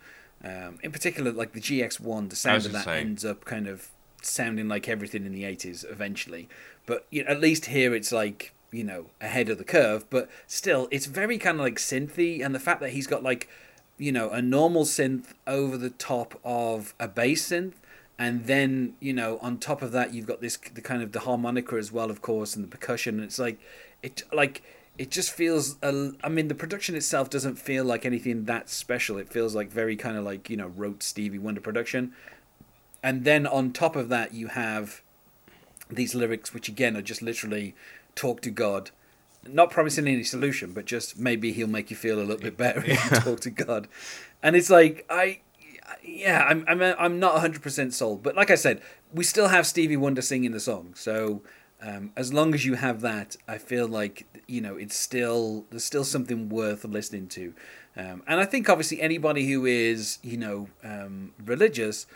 Um, 0.44 0.78
in 0.82 0.92
particular, 0.92 1.32
like 1.32 1.52
the 1.52 1.60
GX1, 1.60 2.30
the 2.30 2.36
sound 2.36 2.64
of 2.64 2.72
that 2.72 2.84
say. 2.84 3.00
ends 3.00 3.24
up 3.24 3.44
kind 3.44 3.66
of 3.66 3.88
sounding 4.22 4.68
like 4.68 4.88
everything 4.88 5.26
in 5.26 5.32
the 5.32 5.42
80s 5.42 5.90
eventually. 5.90 6.48
But 6.86 7.06
you 7.10 7.24
know, 7.24 7.30
at 7.30 7.40
least 7.40 7.66
here 7.66 7.94
it's 7.94 8.12
like 8.12 8.54
you 8.70 8.84
know 8.84 9.06
ahead 9.20 9.48
of 9.48 9.58
the 9.58 9.64
curve. 9.64 10.08
But 10.10 10.28
still, 10.46 10.88
it's 10.90 11.06
very 11.06 11.38
kind 11.38 11.58
of 11.58 11.64
like 11.64 11.76
synthy, 11.76 12.44
and 12.44 12.54
the 12.54 12.60
fact 12.60 12.80
that 12.80 12.90
he's 12.90 13.06
got 13.06 13.22
like 13.22 13.48
you 13.98 14.12
know 14.12 14.30
a 14.30 14.40
normal 14.40 14.84
synth 14.84 15.34
over 15.46 15.76
the 15.76 15.90
top 15.90 16.40
of 16.44 16.94
a 16.98 17.08
bass 17.08 17.48
synth. 17.48 17.74
And 18.20 18.46
then 18.46 18.94
you 19.00 19.12
know 19.12 19.38
on 19.38 19.58
top 19.58 19.82
of 19.82 19.92
that 19.92 20.14
you've 20.14 20.26
got 20.26 20.40
this 20.40 20.56
the 20.56 20.80
kind 20.80 21.02
of 21.02 21.12
the 21.12 21.20
harmonica 21.20 21.76
as 21.76 21.92
well 21.92 22.10
of 22.10 22.22
course 22.22 22.56
and 22.56 22.64
the 22.64 22.68
percussion. 22.68 23.16
And 23.16 23.24
it's 23.24 23.38
like 23.38 23.58
it 24.02 24.22
like 24.32 24.62
it 24.96 25.10
just 25.12 25.30
feels 25.30 25.76
a, 25.80 26.12
i 26.24 26.28
mean 26.28 26.48
the 26.48 26.56
production 26.56 26.96
itself 26.96 27.30
doesn't 27.30 27.54
feel 27.56 27.84
like 27.84 28.06
anything 28.06 28.44
that 28.44 28.70
special. 28.70 29.18
It 29.18 29.28
feels 29.28 29.54
like 29.54 29.70
very 29.70 29.96
kind 29.96 30.16
of 30.16 30.24
like 30.24 30.48
you 30.48 30.56
know 30.56 30.68
rote 30.68 31.02
stevie 31.02 31.38
wonder 31.38 31.60
production. 31.60 32.12
And 33.02 33.24
then 33.24 33.46
on 33.46 33.72
top 33.72 33.94
of 33.94 34.08
that 34.08 34.34
you 34.34 34.48
have 34.48 35.02
these 35.90 36.14
lyrics 36.14 36.52
which 36.52 36.68
again 36.68 36.96
are 36.96 37.02
just 37.02 37.22
literally 37.22 37.74
talk 38.14 38.42
to 38.42 38.50
god 38.50 38.90
not 39.46 39.70
promising 39.70 40.06
any 40.06 40.24
solution 40.24 40.72
but 40.72 40.84
just 40.84 41.18
maybe 41.18 41.52
he'll 41.52 41.66
make 41.68 41.90
you 41.90 41.96
feel 41.96 42.18
a 42.18 42.22
little 42.22 42.42
bit 42.42 42.56
better 42.56 42.82
if 42.84 43.10
you 43.10 43.10
talk 43.20 43.40
to 43.40 43.50
god. 43.50 43.88
And 44.42 44.56
it's 44.56 44.70
like 44.70 45.04
i 45.10 45.40
yeah 46.02 46.44
i'm 46.48 46.64
i'm, 46.68 46.82
I'm 46.82 47.18
not 47.18 47.36
100% 47.42 47.92
sold. 47.92 48.22
But 48.22 48.36
like 48.36 48.50
i 48.50 48.54
said 48.54 48.80
we 49.12 49.24
still 49.24 49.48
have 49.48 49.66
stevie 49.66 49.96
wonder 49.96 50.22
singing 50.22 50.52
the 50.52 50.60
song. 50.60 50.92
So 50.94 51.42
um, 51.80 52.10
as 52.16 52.32
long 52.32 52.54
as 52.54 52.64
you 52.66 52.74
have 52.74 53.00
that 53.02 53.36
i 53.46 53.56
feel 53.58 53.86
like 53.86 54.26
you 54.48 54.60
know 54.60 54.76
it's 54.76 54.96
still 54.96 55.66
there's 55.70 55.84
still 55.84 56.04
something 56.04 56.48
worth 56.48 56.84
listening 56.84 57.28
to. 57.28 57.54
Um, 57.96 58.22
and 58.26 58.38
i 58.40 58.44
think 58.44 58.68
obviously 58.68 59.00
anybody 59.00 59.50
who 59.50 59.66
is 59.66 60.18
you 60.22 60.36
know 60.36 60.68
um, 60.84 61.32
religious 61.44 62.06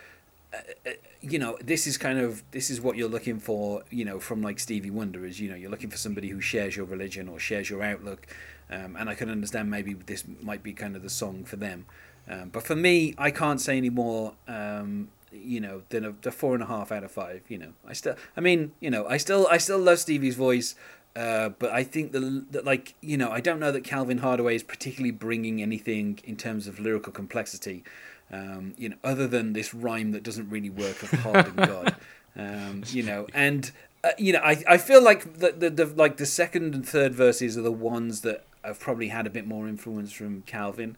you 1.21 1.39
know 1.39 1.57
this 1.63 1.87
is 1.87 1.97
kind 1.97 2.19
of 2.19 2.43
this 2.51 2.69
is 2.69 2.81
what 2.81 2.95
you're 2.95 3.09
looking 3.09 3.39
for 3.39 3.83
you 3.89 4.05
know 4.05 4.19
from 4.19 4.41
like 4.41 4.59
stevie 4.59 4.91
wonder 4.91 5.25
is 5.25 5.39
you 5.39 5.49
know 5.49 5.55
you're 5.55 5.71
looking 5.71 5.89
for 5.89 5.97
somebody 5.97 6.29
who 6.29 6.41
shares 6.41 6.75
your 6.75 6.85
religion 6.85 7.27
or 7.27 7.39
shares 7.39 7.69
your 7.69 7.81
outlook. 7.83 8.27
Um, 8.69 8.95
and 8.95 9.09
i 9.09 9.13
can 9.13 9.29
understand 9.29 9.69
maybe 9.69 9.93
this 9.93 10.23
might 10.41 10.63
be 10.63 10.73
kind 10.73 10.95
of 10.95 11.03
the 11.03 11.09
song 11.09 11.43
for 11.43 11.57
them. 11.57 11.85
Um, 12.27 12.49
but 12.49 12.63
for 12.63 12.75
me 12.75 13.13
i 13.17 13.31
can't 13.31 13.59
say 13.59 13.77
any 13.77 13.89
more 13.89 14.33
um, 14.47 15.09
you 15.31 15.59
know 15.59 15.83
than 15.89 16.05
a, 16.05 16.13
a 16.27 16.31
four 16.31 16.53
and 16.53 16.63
a 16.63 16.67
half 16.67 16.91
out 16.91 17.03
of 17.03 17.11
five 17.11 17.41
you 17.47 17.57
know. 17.57 17.73
I 17.87 17.93
still 17.93 18.15
i 18.37 18.41
mean 18.41 18.71
you 18.79 18.89
know 18.89 19.05
i 19.07 19.17
still 19.17 19.47
i 19.49 19.57
still 19.57 19.79
love 19.79 19.99
stevie's 19.99 20.35
voice 20.35 20.75
uh, 21.15 21.49
but 21.49 21.71
I 21.71 21.83
think 21.83 22.11
the, 22.11 22.43
that 22.51 22.65
like 22.65 22.95
you 23.01 23.17
know 23.17 23.29
I 23.29 23.39
don't 23.39 23.59
know 23.59 23.71
that 23.71 23.83
Calvin 23.83 24.19
Hardaway 24.19 24.55
is 24.55 24.63
particularly 24.63 25.11
bringing 25.11 25.61
anything 25.61 26.19
in 26.23 26.35
terms 26.35 26.65
of 26.65 26.79
lyrical 26.79 27.13
complexity 27.13 27.83
um, 28.31 28.73
you 28.77 28.89
know, 28.89 28.95
other 29.03 29.27
than 29.27 29.53
this 29.53 29.73
rhyme 29.73 30.11
that 30.11 30.23
doesn't 30.23 30.49
really 30.49 30.69
work 30.69 31.03
of 31.03 31.11
hard 31.11 31.47
and 31.47 31.57
God, 31.57 31.95
um, 32.35 32.83
you 32.87 33.03
know, 33.03 33.27
and 33.33 33.71
uh, 34.03 34.09
you 34.17 34.33
know, 34.33 34.39
I, 34.39 34.63
I 34.67 34.77
feel 34.77 35.01
like 35.01 35.39
the, 35.39 35.51
the 35.51 35.69
the 35.69 35.85
like 35.85 36.17
the 36.17 36.25
second 36.25 36.73
and 36.75 36.87
third 36.87 37.13
verses 37.13 37.57
are 37.57 37.61
the 37.61 37.71
ones 37.71 38.21
that 38.21 38.43
have 38.63 38.79
probably 38.79 39.09
had 39.09 39.27
a 39.27 39.29
bit 39.29 39.45
more 39.45 39.67
influence 39.67 40.11
from 40.11 40.41
Calvin, 40.43 40.97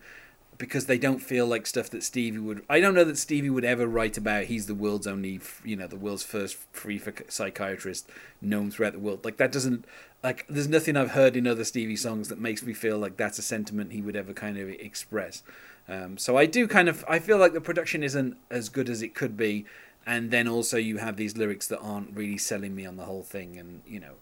because 0.58 0.86
they 0.86 0.98
don't 0.98 1.20
feel 1.20 1.46
like 1.46 1.68
stuff 1.68 1.90
that 1.90 2.04
Stevie 2.04 2.40
would. 2.40 2.64
I 2.70 2.80
don't 2.80 2.94
know 2.94 3.04
that 3.04 3.18
Stevie 3.18 3.50
would 3.50 3.66
ever 3.66 3.88
write 3.88 4.18
about. 4.18 4.46
He's 4.46 4.68
the 4.68 4.76
world's 4.76 5.08
only, 5.08 5.40
you 5.64 5.76
know, 5.76 5.88
the 5.88 5.98
world's 5.98 6.24
first 6.24 6.58
free 6.72 6.98
psych- 6.98 7.32
psychiatrist 7.32 8.10
known 8.42 8.72
throughout 8.72 8.94
the 8.94 9.00
world. 9.00 9.26
Like 9.26 9.38
that 9.38 9.52
doesn't 9.52 9.86
like. 10.24 10.46
There's 10.48 10.68
nothing 10.68 10.96
I've 10.96 11.12
heard 11.12 11.36
in 11.36 11.48
other 11.48 11.64
Stevie 11.64 11.96
songs 11.96 12.30
that 12.30 12.40
makes 12.40 12.64
me 12.64 12.74
feel 12.74 12.98
like 12.98 13.18
that's 13.18 13.40
a 13.40 13.44
sentiment 13.44 13.92
he 13.92 14.02
would 14.02 14.16
ever 14.16 14.34
kind 14.34 14.58
of 14.58 14.70
express. 14.70 15.44
Um, 15.88 16.18
so 16.18 16.38
I 16.38 16.46
do 16.46 16.68
kind 16.68 16.90
of 16.90 17.06
I 17.08 17.20
feel 17.20 17.38
like 17.38 17.54
the 17.54 17.62
production 17.62 18.04
isn't 18.04 18.38
as 18.50 18.70
good 18.70 18.90
as 18.90 19.02
it 19.02 19.14
could 19.14 19.38
be, 19.38 19.66
and 20.06 20.32
then 20.32 20.48
also 20.48 20.78
you 20.78 20.98
have 20.98 21.16
these 21.18 21.38
lyrics 21.38 21.68
that 21.68 21.80
aren't 21.80 22.16
really 22.16 22.38
selling 22.38 22.76
me 22.76 22.86
on 22.86 22.98
the 22.98 23.06
whole 23.06 23.24
thing, 23.24 23.58
and 23.58 23.82
you 23.86 24.00
know, 24.00 24.14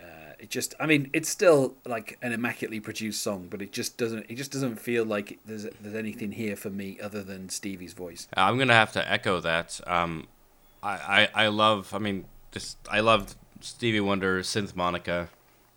uh, 0.00 0.34
it 0.38 0.50
just 0.50 0.74
I 0.78 0.86
mean 0.86 1.10
it's 1.12 1.28
still 1.28 1.74
like 1.84 2.16
an 2.22 2.32
immaculately 2.32 2.78
produced 2.78 3.22
song, 3.22 3.48
but 3.50 3.60
it 3.60 3.72
just 3.72 3.96
doesn't 3.96 4.26
it 4.28 4.36
just 4.36 4.52
doesn't 4.52 4.76
feel 4.76 5.04
like 5.04 5.40
there's 5.44 5.66
there's 5.80 5.96
anything 5.96 6.32
here 6.32 6.54
for 6.54 6.70
me 6.70 6.98
other 7.00 7.24
than 7.24 7.48
Stevie's 7.48 7.92
voice. 7.92 8.28
I'm 8.36 8.56
gonna 8.56 8.74
have 8.74 8.92
to 8.92 9.12
echo 9.12 9.40
that. 9.40 9.80
Um, 9.88 10.28
I, 10.82 11.28
I 11.34 11.44
I 11.44 11.48
love. 11.48 11.92
I 11.92 11.98
mean, 11.98 12.26
just 12.52 12.78
I 12.88 13.00
loved 13.00 13.34
Stevie 13.60 14.00
Wonder, 14.00 14.42
Synth 14.42 14.76
Monica. 14.76 15.28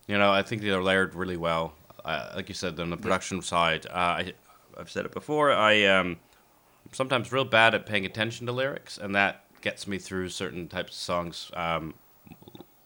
You 0.06 0.16
know, 0.18 0.30
I 0.30 0.42
think 0.42 0.62
they're 0.62 0.82
layered 0.82 1.14
really 1.14 1.36
well. 1.36 1.74
Uh, 2.04 2.30
like 2.36 2.48
you 2.50 2.54
said, 2.54 2.78
on 2.78 2.90
the 2.90 2.96
production 2.98 3.40
side, 3.40 3.86
uh, 3.86 3.94
I 3.94 4.34
I've 4.78 4.90
said 4.90 5.04
it 5.04 5.12
before. 5.12 5.52
I 5.52 5.84
um 5.84 6.18
sometimes 6.92 7.32
real 7.32 7.44
bad 7.44 7.74
at 7.74 7.86
paying 7.86 8.06
attention 8.06 8.46
to 8.46 8.52
lyrics, 8.52 8.98
and 8.98 9.14
that 9.14 9.44
gets 9.60 9.86
me 9.86 9.98
through 9.98 10.28
certain 10.28 10.68
types 10.68 10.92
of 10.92 10.98
songs 10.98 11.50
um, 11.54 11.94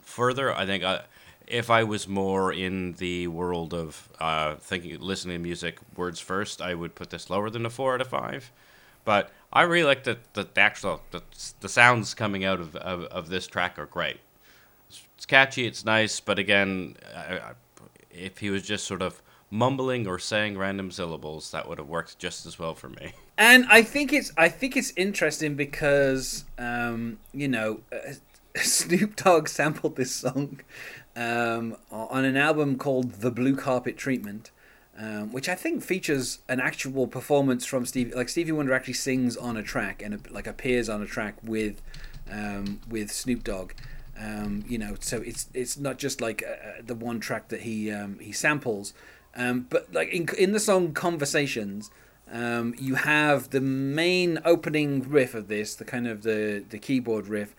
further. 0.00 0.54
I 0.54 0.64
think 0.64 0.84
I, 0.84 1.02
if 1.46 1.70
I 1.70 1.82
was 1.84 2.06
more 2.06 2.52
in 2.52 2.92
the 2.94 3.26
world 3.26 3.74
of 3.74 4.08
uh, 4.20 4.56
thinking, 4.56 4.98
listening 5.00 5.36
to 5.36 5.42
music 5.42 5.78
words 5.96 6.20
first, 6.20 6.60
I 6.60 6.74
would 6.74 6.94
put 6.94 7.10
this 7.10 7.30
lower 7.30 7.50
than 7.50 7.66
a 7.66 7.70
four 7.70 7.94
out 7.94 8.00
of 8.00 8.08
five. 8.08 8.52
But 9.04 9.32
I 9.52 9.62
really 9.62 9.86
like 9.86 10.04
the 10.04 10.18
the, 10.34 10.46
the 10.52 10.60
actual 10.60 11.02
the, 11.10 11.22
the 11.60 11.68
sounds 11.68 12.14
coming 12.14 12.44
out 12.44 12.60
of, 12.60 12.76
of, 12.76 13.02
of 13.04 13.28
this 13.28 13.46
track 13.46 13.78
are 13.78 13.86
great. 13.86 14.18
It's, 14.88 15.02
it's 15.16 15.26
catchy, 15.26 15.66
it's 15.66 15.84
nice, 15.84 16.20
but 16.20 16.38
again, 16.38 16.96
I, 17.14 17.38
I, 17.38 17.52
if 18.10 18.38
he 18.38 18.50
was 18.50 18.62
just 18.62 18.86
sort 18.86 19.02
of 19.02 19.20
mumbling 19.50 20.06
or 20.06 20.18
saying 20.18 20.58
random 20.58 20.90
syllables, 20.90 21.50
that 21.50 21.68
would 21.68 21.78
have 21.78 21.88
worked 21.88 22.18
just 22.18 22.46
as 22.46 22.58
well 22.58 22.74
for 22.74 22.88
me. 22.88 23.12
And 23.36 23.66
I 23.70 23.82
think 23.82 24.12
it's 24.12 24.32
I 24.36 24.48
think 24.48 24.76
it's 24.76 24.92
interesting 24.96 25.54
because 25.54 26.44
um, 26.58 27.18
you 27.32 27.48
know 27.48 27.80
uh, 27.92 28.14
Snoop 28.56 29.16
Dogg 29.16 29.48
sampled 29.48 29.96
this 29.96 30.14
song 30.14 30.60
um, 31.14 31.76
on 31.90 32.24
an 32.24 32.36
album 32.36 32.76
called 32.76 33.14
The 33.14 33.30
Blue 33.30 33.56
Carpet 33.56 33.96
Treatment. 33.96 34.50
Um, 35.00 35.30
which 35.32 35.48
I 35.48 35.54
think 35.54 35.84
features 35.84 36.40
an 36.48 36.58
actual 36.58 37.06
performance 37.06 37.64
from 37.64 37.86
Stevie. 37.86 38.12
Like 38.12 38.28
Stevie 38.28 38.50
Wonder 38.50 38.74
actually 38.74 38.94
sings 38.94 39.36
on 39.36 39.56
a 39.56 39.62
track 39.62 40.02
and 40.02 40.28
like 40.28 40.48
appears 40.48 40.88
on 40.88 41.00
a 41.00 41.06
track 41.06 41.36
with 41.40 41.80
um, 42.28 42.80
with 42.88 43.12
Snoop 43.12 43.44
Dogg. 43.44 43.74
Um, 44.20 44.64
you 44.66 44.76
know, 44.76 44.96
so 44.98 45.20
it's 45.20 45.48
it's 45.54 45.78
not 45.78 45.98
just 45.98 46.20
like 46.20 46.42
uh, 46.42 46.82
the 46.84 46.96
one 46.96 47.20
track 47.20 47.46
that 47.48 47.60
he 47.60 47.92
um, 47.92 48.18
he 48.18 48.32
samples, 48.32 48.92
um, 49.38 49.66
but 49.70 49.92
like 49.94 50.08
in 50.08 50.28
in 50.36 50.52
the 50.52 50.60
song 50.60 50.92
Conversations, 50.92 51.90
um, 52.30 52.74
you 52.76 52.96
have 52.96 53.50
the 53.50 53.60
main 53.60 54.40
opening 54.44 55.08
riff 55.08 55.34
of 55.34 55.46
this, 55.46 55.76
the 55.76 55.84
kind 55.84 56.08
of 56.08 56.22
the 56.24 56.64
the 56.68 56.78
keyboard 56.78 57.28
riff, 57.28 57.54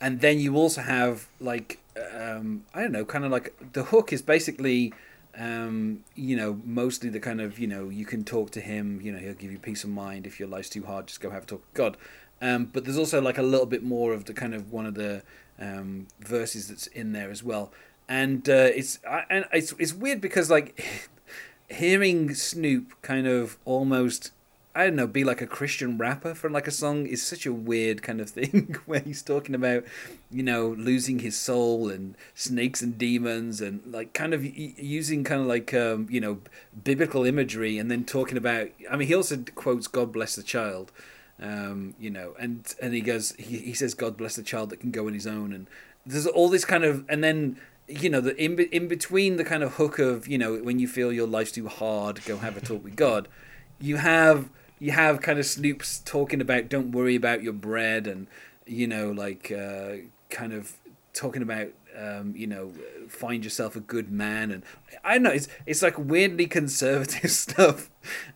and 0.00 0.20
then 0.20 0.40
you 0.40 0.56
also 0.56 0.80
have 0.80 1.28
like 1.38 1.78
um, 2.18 2.64
I 2.74 2.80
don't 2.80 2.92
know, 2.92 3.04
kind 3.04 3.24
of 3.24 3.30
like 3.30 3.72
the 3.74 3.84
hook 3.84 4.12
is 4.12 4.22
basically. 4.22 4.92
Um, 5.36 6.04
you 6.14 6.36
know, 6.36 6.60
mostly 6.64 7.10
the 7.10 7.18
kind 7.18 7.40
of, 7.40 7.58
you 7.58 7.66
know, 7.66 7.88
you 7.88 8.06
can 8.06 8.22
talk 8.22 8.52
to 8.52 8.60
him, 8.60 9.00
you 9.02 9.10
know, 9.10 9.18
he'll 9.18 9.34
give 9.34 9.50
you 9.50 9.58
peace 9.58 9.82
of 9.82 9.90
mind. 9.90 10.28
If 10.28 10.38
your 10.38 10.48
life's 10.48 10.68
too 10.68 10.84
hard, 10.84 11.08
just 11.08 11.20
go 11.20 11.30
have 11.30 11.42
a 11.42 11.46
talk 11.46 11.58
with 11.58 11.74
God. 11.74 11.96
Um, 12.40 12.66
but 12.66 12.84
there's 12.84 12.96
also 12.96 13.20
like 13.20 13.36
a 13.36 13.42
little 13.42 13.66
bit 13.66 13.82
more 13.82 14.12
of 14.12 14.26
the 14.26 14.32
kind 14.32 14.54
of 14.54 14.70
one 14.70 14.86
of 14.86 14.94
the 14.94 15.24
um, 15.58 16.06
verses 16.20 16.68
that's 16.68 16.86
in 16.86 17.10
there 17.10 17.32
as 17.32 17.42
well. 17.42 17.72
And 18.08 18.48
uh, 18.48 18.70
it's 18.74 18.98
I, 19.08 19.24
and 19.30 19.44
it's 19.52 19.74
it's 19.78 19.94
weird 19.94 20.20
because 20.20 20.50
like 20.50 21.08
hearing 21.68 22.34
Snoop 22.34 22.92
kind 23.02 23.26
of 23.26 23.56
almost 23.64 24.30
I 24.76 24.86
don't 24.86 24.96
know, 24.96 25.06
be 25.06 25.22
like 25.22 25.40
a 25.40 25.46
Christian 25.46 25.98
rapper 25.98 26.34
for 26.34 26.50
like 26.50 26.66
a 26.66 26.72
song 26.72 27.06
is 27.06 27.22
such 27.22 27.46
a 27.46 27.52
weird 27.52 28.02
kind 28.02 28.20
of 28.20 28.28
thing 28.30 28.76
where 28.86 29.00
he's 29.00 29.22
talking 29.22 29.54
about, 29.54 29.84
you 30.32 30.42
know, 30.42 30.74
losing 30.76 31.20
his 31.20 31.38
soul 31.38 31.88
and 31.88 32.16
snakes 32.34 32.82
and 32.82 32.98
demons 32.98 33.60
and 33.60 33.82
like 33.86 34.12
kind 34.12 34.34
of 34.34 34.44
using 34.44 35.22
kind 35.22 35.40
of 35.40 35.46
like, 35.46 35.72
um, 35.72 36.08
you 36.10 36.20
know, 36.20 36.38
biblical 36.82 37.24
imagery 37.24 37.78
and 37.78 37.88
then 37.90 38.04
talking 38.04 38.36
about, 38.36 38.68
I 38.90 38.96
mean, 38.96 39.06
he 39.06 39.14
also 39.14 39.44
quotes 39.54 39.86
God 39.86 40.12
bless 40.12 40.34
the 40.34 40.42
child, 40.42 40.90
um, 41.40 41.94
you 42.00 42.10
know, 42.10 42.34
and, 42.40 42.74
and 42.82 42.94
he 42.94 43.00
goes, 43.00 43.32
he, 43.38 43.58
he 43.58 43.74
says, 43.74 43.94
God 43.94 44.16
bless 44.16 44.34
the 44.34 44.42
child 44.42 44.70
that 44.70 44.80
can 44.80 44.90
go 44.90 45.06
on 45.06 45.14
his 45.14 45.26
own. 45.26 45.52
And 45.52 45.68
there's 46.04 46.26
all 46.26 46.48
this 46.48 46.64
kind 46.64 46.82
of, 46.82 47.04
and 47.08 47.22
then, 47.22 47.58
you 47.88 48.08
know, 48.08 48.20
the 48.20 48.36
in, 48.42 48.58
in 48.58 48.88
between 48.88 49.36
the 49.36 49.44
kind 49.44 49.62
of 49.62 49.74
hook 49.74 49.98
of, 49.98 50.26
you 50.26 50.38
know, 50.38 50.56
when 50.56 50.78
you 50.78 50.88
feel 50.88 51.12
your 51.12 51.26
life's 51.26 51.52
too 51.52 51.68
hard, 51.68 52.24
go 52.24 52.38
have 52.38 52.56
a 52.56 52.60
talk 52.60 52.82
with 52.82 52.96
God, 52.96 53.28
you 53.80 53.96
have 53.96 54.48
you 54.78 54.92
have 54.92 55.20
kind 55.20 55.38
of 55.38 55.46
Snoop's 55.46 56.00
talking 56.00 56.40
about 56.40 56.68
don't 56.68 56.92
worry 56.92 57.14
about 57.14 57.42
your 57.42 57.52
bread 57.52 58.06
and 58.06 58.26
you 58.66 58.86
know 58.86 59.10
like 59.10 59.52
uh, 59.52 59.96
kind 60.30 60.52
of 60.52 60.76
talking 61.12 61.42
about 61.42 61.68
um, 61.96 62.34
you 62.36 62.46
know 62.46 62.72
find 63.08 63.44
yourself 63.44 63.76
a 63.76 63.80
good 63.80 64.10
man 64.10 64.50
and 64.50 64.62
I 65.04 65.18
know 65.18 65.30
it's 65.30 65.48
it's 65.66 65.82
like 65.82 65.98
weirdly 65.98 66.46
conservative 66.46 67.30
stuff 67.30 67.90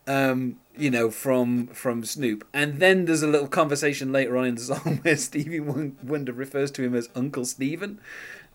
um, 0.07 0.59
you 0.77 0.91
know 0.91 1.11
from 1.11 1.69
from 1.69 2.05
Snoop. 2.05 2.47
And 2.53 2.79
then 2.79 3.07
there's 3.07 3.23
a 3.23 3.29
little 3.29 3.49
conversation 3.49 4.13
later 4.13 4.37
on 4.37 4.47
in 4.47 4.55
the 4.55 4.63
song 4.63 5.01
where 5.03 5.17
Stevie 5.17 5.61
Wonder 5.61 6.33
refers 6.33 6.71
to 6.73 6.83
him 6.83 6.95
as 6.95 7.09
Uncle 7.15 7.45
Stephen 7.45 8.01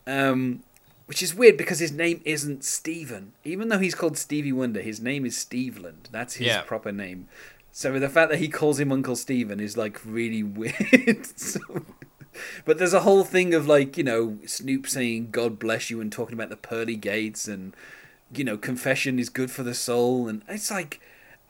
um, 0.07 0.63
which 1.05 1.21
is 1.23 1.35
weird 1.35 1.57
because 1.57 1.79
his 1.79 1.91
name 1.91 2.21
isn't 2.25 2.63
Stephen. 2.63 3.33
Even 3.43 3.67
though 3.69 3.79
he's 3.79 3.95
called 3.95 4.17
Stevie 4.17 4.51
Wonder, 4.53 4.81
his 4.81 5.01
name 5.01 5.25
is 5.25 5.35
Steveland. 5.37 6.09
That's 6.11 6.35
his 6.35 6.47
Yeah. 6.47 6.61
proper 6.61 6.91
name. 6.91 7.27
So 7.71 7.97
the 7.99 8.09
fact 8.09 8.29
that 8.31 8.37
he 8.39 8.47
calls 8.49 8.79
him 8.79 8.91
Uncle 8.91 9.15
Stephen 9.15 9.59
is 9.59 9.75
like 9.77 9.99
really 10.05 10.43
weird. 10.61 11.25
so, 11.35 11.59
but 12.65 12.77
there's 12.77 12.93
a 12.93 13.01
whole 13.01 13.23
thing 13.23 13.53
of 13.53 13.67
like 13.67 13.97
you 13.97 14.03
know 14.03 14.37
Snoop 14.45 14.87
saying 14.87 15.29
"God 15.31 15.59
bless 15.59 15.89
you" 15.89 15.99
and 15.99 16.11
talking 16.11 16.33
about 16.35 16.49
the 16.49 16.57
pearly 16.57 16.95
gates 16.95 17.47
and 17.47 17.75
you 18.33 18.43
know 18.43 18.57
confession 18.57 19.19
is 19.19 19.29
good 19.29 19.51
for 19.51 19.63
the 19.63 19.73
soul 19.73 20.27
and 20.27 20.41
it's 20.47 20.69
like 20.71 21.01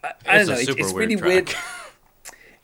I, 0.03 0.13
I 0.25 0.37
don't 0.39 0.47
know. 0.47 0.53
It's, 0.53 0.69
it's 0.69 0.93
really 0.93 1.15
track. 1.15 1.27
weird. 1.29 1.55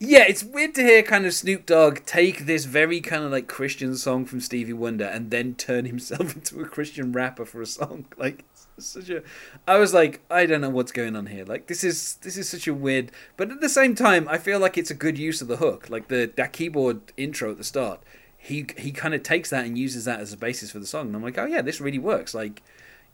Yeah, 0.01 0.23
it's 0.25 0.45
weird 0.45 0.75
to 0.75 0.81
hear 0.81 1.03
kind 1.03 1.25
of 1.25 1.33
Snoop 1.33 1.65
Dogg 1.65 2.05
take 2.05 2.45
this 2.45 2.63
very 2.63 3.01
kind 3.01 3.25
of 3.25 3.31
like 3.31 3.49
Christian 3.49 3.97
song 3.97 4.23
from 4.23 4.39
Stevie 4.39 4.71
Wonder 4.71 5.03
and 5.03 5.29
then 5.29 5.55
turn 5.55 5.83
himself 5.93 6.35
into 6.35 6.61
a 6.61 6.65
Christian 6.65 7.11
rapper 7.11 7.45
for 7.45 7.61
a 7.61 7.65
song. 7.65 8.05
Like 8.17 8.45
such 8.77 9.09
a 9.09 9.23
I 9.67 9.77
was 9.77 9.93
like, 9.93 10.21
I 10.31 10.45
don't 10.45 10.61
know 10.61 10.69
what's 10.69 10.93
going 10.93 11.17
on 11.17 11.25
here. 11.25 11.43
Like 11.43 11.67
this 11.67 11.83
is 11.83 12.15
this 12.21 12.37
is 12.37 12.47
such 12.47 12.65
a 12.65 12.73
weird 12.73 13.11
but 13.35 13.51
at 13.51 13.59
the 13.59 13.67
same 13.67 13.93
time 13.93 14.25
I 14.29 14.37
feel 14.37 14.59
like 14.59 14.77
it's 14.77 14.91
a 14.91 14.95
good 14.95 15.17
use 15.17 15.41
of 15.41 15.49
the 15.49 15.57
hook. 15.57 15.89
Like 15.89 16.07
the 16.07 16.31
that 16.37 16.53
keyboard 16.53 17.01
intro 17.17 17.51
at 17.51 17.57
the 17.57 17.65
start. 17.65 18.01
He 18.37 18.67
he 18.77 18.93
kind 18.93 19.13
of 19.13 19.21
takes 19.21 19.49
that 19.49 19.65
and 19.65 19.77
uses 19.77 20.05
that 20.05 20.21
as 20.21 20.31
a 20.31 20.37
basis 20.37 20.71
for 20.71 20.79
the 20.79 20.87
song. 20.87 21.07
And 21.07 21.15
I'm 21.17 21.23
like, 21.23 21.37
"Oh 21.37 21.45
yeah, 21.45 21.61
this 21.61 21.81
really 21.81 21.99
works." 21.99 22.33
Like 22.33 22.61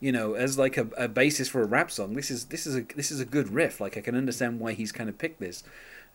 you 0.00 0.12
know, 0.12 0.34
as 0.34 0.58
like 0.58 0.76
a, 0.76 0.88
a 0.96 1.08
basis 1.08 1.48
for 1.48 1.62
a 1.62 1.66
rap 1.66 1.90
song, 1.90 2.14
this 2.14 2.30
is 2.30 2.46
this 2.46 2.66
is 2.66 2.76
a 2.76 2.82
this 2.82 3.10
is 3.10 3.20
a 3.20 3.24
good 3.24 3.50
riff. 3.50 3.80
Like 3.80 3.96
I 3.96 4.00
can 4.00 4.14
understand 4.14 4.60
why 4.60 4.72
he's 4.72 4.92
kind 4.92 5.08
of 5.08 5.18
picked 5.18 5.40
this. 5.40 5.62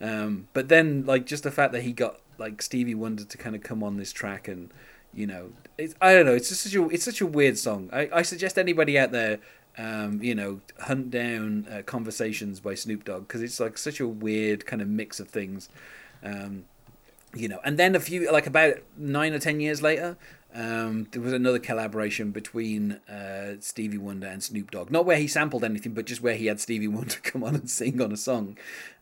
Um, 0.00 0.48
but 0.52 0.68
then 0.68 1.04
like 1.06 1.26
just 1.26 1.44
the 1.44 1.50
fact 1.50 1.72
that 1.72 1.82
he 1.82 1.92
got 1.92 2.20
like 2.38 2.62
Stevie 2.62 2.94
Wonder 2.94 3.24
to 3.24 3.38
kind 3.38 3.54
of 3.54 3.62
come 3.62 3.82
on 3.82 3.96
this 3.96 4.12
track 4.12 4.48
and 4.48 4.70
you 5.14 5.26
know, 5.26 5.52
it's 5.76 5.94
I 6.00 6.14
don't 6.14 6.26
know, 6.26 6.34
it's 6.34 6.48
just 6.48 6.62
such 6.62 6.74
a 6.74 6.88
it's 6.88 7.04
such 7.04 7.20
a 7.20 7.26
weird 7.26 7.58
song. 7.58 7.90
I, 7.92 8.08
I 8.12 8.22
suggest 8.22 8.58
anybody 8.58 8.98
out 8.98 9.12
there, 9.12 9.38
um, 9.76 10.22
you 10.22 10.34
know, 10.34 10.60
hunt 10.80 11.10
down 11.10 11.66
uh, 11.70 11.82
Conversations 11.82 12.60
by 12.60 12.74
Snoop 12.74 13.04
Dogg 13.04 13.28
because 13.28 13.42
it's 13.42 13.60
like 13.60 13.78
such 13.78 14.00
a 14.00 14.08
weird 14.08 14.64
kind 14.64 14.80
of 14.80 14.88
mix 14.88 15.20
of 15.20 15.28
things. 15.28 15.68
Um, 16.22 16.64
you 17.34 17.48
know, 17.48 17.60
and 17.64 17.78
then 17.78 17.94
a 17.94 18.00
few 18.00 18.30
like 18.30 18.46
about 18.46 18.76
nine 18.96 19.32
or 19.32 19.38
ten 19.38 19.60
years 19.60 19.82
later, 19.82 20.16
um, 20.54 21.06
there 21.12 21.22
was 21.22 21.32
another 21.32 21.58
collaboration 21.58 22.30
between 22.30 22.92
uh, 23.08 23.54
Stevie 23.60 23.98
Wonder 23.98 24.26
and 24.26 24.42
Snoop 24.42 24.70
Dogg. 24.70 24.90
Not 24.90 25.06
where 25.06 25.16
he 25.16 25.26
sampled 25.26 25.64
anything, 25.64 25.94
but 25.94 26.04
just 26.06 26.20
where 26.22 26.34
he 26.36 26.46
had 26.46 26.60
Stevie 26.60 26.88
Wonder 26.88 27.16
come 27.22 27.42
on 27.42 27.54
and 27.54 27.70
sing 27.70 28.00
on 28.02 28.12
a 28.12 28.16
song. 28.16 28.56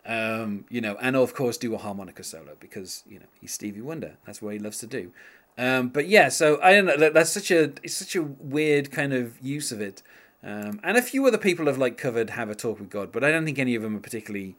Um, 0.07 0.65
you 0.71 0.81
know, 0.81 0.97
and 1.01 1.15
of 1.17 1.35
course 1.35 1.59
do 1.59 1.75
a 1.75 1.79
harmonica 1.79 2.23
solo 2.25 2.57
because 2.59 3.03
you 3.09 3.19
know 3.19 3.27
he's 3.41 3.53
Stevie 3.53 3.81
Wonder. 3.83 4.17
That's 4.25 4.41
what 4.41 4.53
he 4.55 4.59
loves 4.59 4.79
to 4.79 4.87
do. 4.87 5.13
Um, 5.59 5.89
but 5.89 6.09
yeah, 6.09 6.29
so 6.29 6.59
I 6.63 6.73
don't 6.73 6.87
know. 6.87 6.97
that- 6.97 7.15
That's 7.15 7.31
such 7.31 7.51
a 7.51 7.65
it's 7.83 7.95
such 7.97 8.17
a 8.17 8.23
weird 8.23 8.91
kind 8.91 9.13
of 9.13 9.39
use 9.41 9.73
of 9.73 9.81
it. 9.81 10.03
Um, 10.43 10.81
and 10.83 10.97
a 10.97 11.03
few 11.03 11.27
other 11.27 11.37
people 11.37 11.67
have 11.67 11.77
like 11.77 11.99
covered 11.99 12.31
"Have 12.31 12.49
a 12.49 12.55
Talk 12.55 12.79
with 12.81 12.89
God," 12.89 13.13
but 13.13 13.23
I 13.23 13.31
don't 13.31 13.45
think 13.45 13.59
any 13.59 13.75
of 13.75 13.83
them 13.83 13.95
are 13.95 14.01
particularly, 14.01 14.57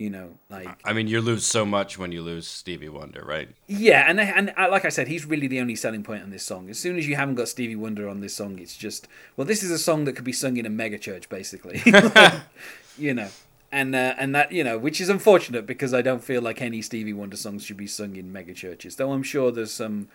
you 0.00 0.08
know, 0.08 0.38
like 0.48 0.80
I 0.82 0.94
mean, 0.94 1.08
you 1.08 1.20
lose 1.20 1.44
so 1.44 1.66
much 1.66 1.98
when 1.98 2.10
you 2.10 2.22
lose 2.22 2.48
Stevie 2.48 2.88
Wonder, 2.88 3.22
right? 3.22 3.50
yeah, 3.66 4.06
and 4.08 4.18
and 4.18 4.50
like 4.56 4.86
I 4.86 4.88
said, 4.88 5.08
he's 5.08 5.26
really 5.26 5.46
the 5.46 5.60
only 5.60 5.76
selling 5.76 6.02
point 6.02 6.22
on 6.22 6.30
this 6.30 6.42
song. 6.42 6.70
As 6.70 6.78
soon 6.78 6.96
as 6.96 7.06
you 7.06 7.16
haven't 7.16 7.34
got 7.34 7.48
Stevie 7.48 7.76
Wonder 7.76 8.08
on 8.08 8.20
this 8.20 8.34
song, 8.34 8.58
it's 8.58 8.78
just 8.78 9.08
well, 9.36 9.46
this 9.46 9.62
is 9.62 9.70
a 9.70 9.78
song 9.78 10.06
that 10.06 10.14
could 10.14 10.24
be 10.24 10.32
sung 10.32 10.56
in 10.56 10.64
a 10.64 10.70
mega 10.70 10.98
church, 10.98 11.28
basically. 11.28 11.82
you 12.98 13.12
know, 13.12 13.28
and 13.70 13.94
uh, 13.94 14.14
and 14.16 14.34
that 14.34 14.52
you 14.52 14.64
know, 14.64 14.78
which 14.78 15.02
is 15.02 15.10
unfortunate 15.10 15.66
because 15.66 15.92
I 15.92 16.00
don't 16.00 16.24
feel 16.24 16.40
like 16.40 16.62
any 16.62 16.80
Stevie 16.80 17.12
Wonder 17.12 17.36
songs 17.36 17.62
should 17.62 17.76
be 17.76 17.86
sung 17.86 18.16
in 18.16 18.32
mega 18.32 18.54
churches. 18.54 18.96
Though 18.96 19.12
I'm 19.12 19.22
sure 19.22 19.52
there's 19.52 19.70
some, 19.70 20.08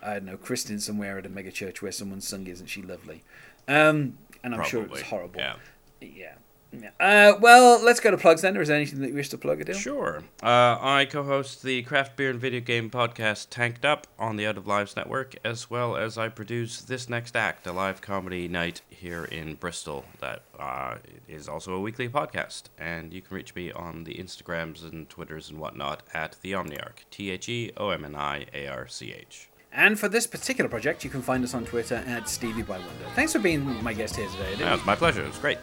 I 0.00 0.14
don't 0.14 0.26
know, 0.26 0.36
Kristen 0.36 0.78
somewhere 0.78 1.18
at 1.18 1.26
a 1.26 1.28
mega 1.28 1.50
church 1.50 1.82
where 1.82 1.90
someone 1.90 2.20
sung 2.20 2.46
"Isn't 2.46 2.68
She 2.68 2.80
Lovely," 2.80 3.24
um, 3.66 4.18
and 4.44 4.54
I'm 4.54 4.62
sure 4.62 4.84
it 4.84 4.90
was 4.90 5.02
horrible. 5.02 5.40
Yeah. 5.40 5.56
yeah. 6.00 6.34
Yeah. 6.72 6.90
Uh, 6.98 7.38
well, 7.40 7.82
let's 7.82 8.00
go 8.00 8.10
to 8.10 8.16
plugs 8.16 8.42
then. 8.42 8.56
Or 8.56 8.62
is 8.62 8.68
there 8.68 8.76
anything 8.76 9.00
that 9.00 9.08
you 9.08 9.14
wish 9.14 9.28
to 9.30 9.38
plug, 9.38 9.60
Adele? 9.60 9.76
Sure. 9.76 10.22
Uh, 10.42 10.78
I 10.80 11.06
co 11.10 11.22
host 11.22 11.62
the 11.62 11.82
craft 11.82 12.16
beer 12.16 12.30
and 12.30 12.40
video 12.40 12.60
game 12.60 12.90
podcast 12.90 13.48
Tanked 13.50 13.84
Up 13.84 14.06
on 14.18 14.36
the 14.36 14.46
Out 14.46 14.56
of 14.56 14.66
Lives 14.66 14.96
Network, 14.96 15.34
as 15.44 15.70
well 15.70 15.96
as 15.96 16.16
I 16.16 16.28
produce 16.28 16.80
This 16.80 17.08
Next 17.08 17.36
Act, 17.36 17.66
a 17.66 17.72
live 17.72 18.00
comedy 18.00 18.48
night 18.48 18.82
here 18.88 19.24
in 19.24 19.54
Bristol 19.54 20.04
that 20.20 20.42
uh, 20.58 20.96
is 21.28 21.48
also 21.48 21.74
a 21.74 21.80
weekly 21.80 22.08
podcast. 22.08 22.64
And 22.78 23.12
you 23.12 23.20
can 23.20 23.34
reach 23.36 23.54
me 23.54 23.72
on 23.72 24.04
the 24.04 24.14
Instagrams 24.14 24.82
and 24.82 25.08
Twitters 25.08 25.50
and 25.50 25.58
whatnot 25.58 26.02
at 26.14 26.36
The 26.42 26.52
Omniarch. 26.52 27.04
T 27.10 27.30
H 27.30 27.48
E 27.48 27.72
O 27.76 27.90
M 27.90 28.04
N 28.04 28.14
I 28.14 28.46
A 28.54 28.66
R 28.68 28.88
C 28.88 29.12
H. 29.12 29.48
And 29.74 29.98
for 29.98 30.08
this 30.08 30.26
particular 30.26 30.68
project, 30.68 31.02
you 31.02 31.08
can 31.08 31.22
find 31.22 31.42
us 31.42 31.54
on 31.54 31.64
Twitter 31.64 32.04
at 32.06 32.28
Stevie 32.28 32.62
by 32.62 32.76
Wonder. 32.76 32.92
Thanks 33.14 33.32
for 33.32 33.38
being 33.38 33.82
my 33.82 33.94
guest 33.94 34.16
here 34.16 34.28
today, 34.28 34.52
Adele. 34.52 34.68
Yeah, 34.68 34.74
it's 34.74 34.84
my 34.84 34.94
pleasure. 34.94 35.22
It 35.22 35.28
was 35.28 35.38
great. 35.38 35.58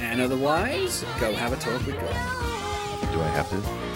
And 0.00 0.20
otherwise, 0.20 1.04
go 1.20 1.32
have 1.32 1.52
a 1.52 1.56
talk 1.56 1.84
with 1.86 1.94
God. 1.94 3.12
Do 3.12 3.20
I 3.20 3.28
have 3.28 3.48
to? 3.50 3.89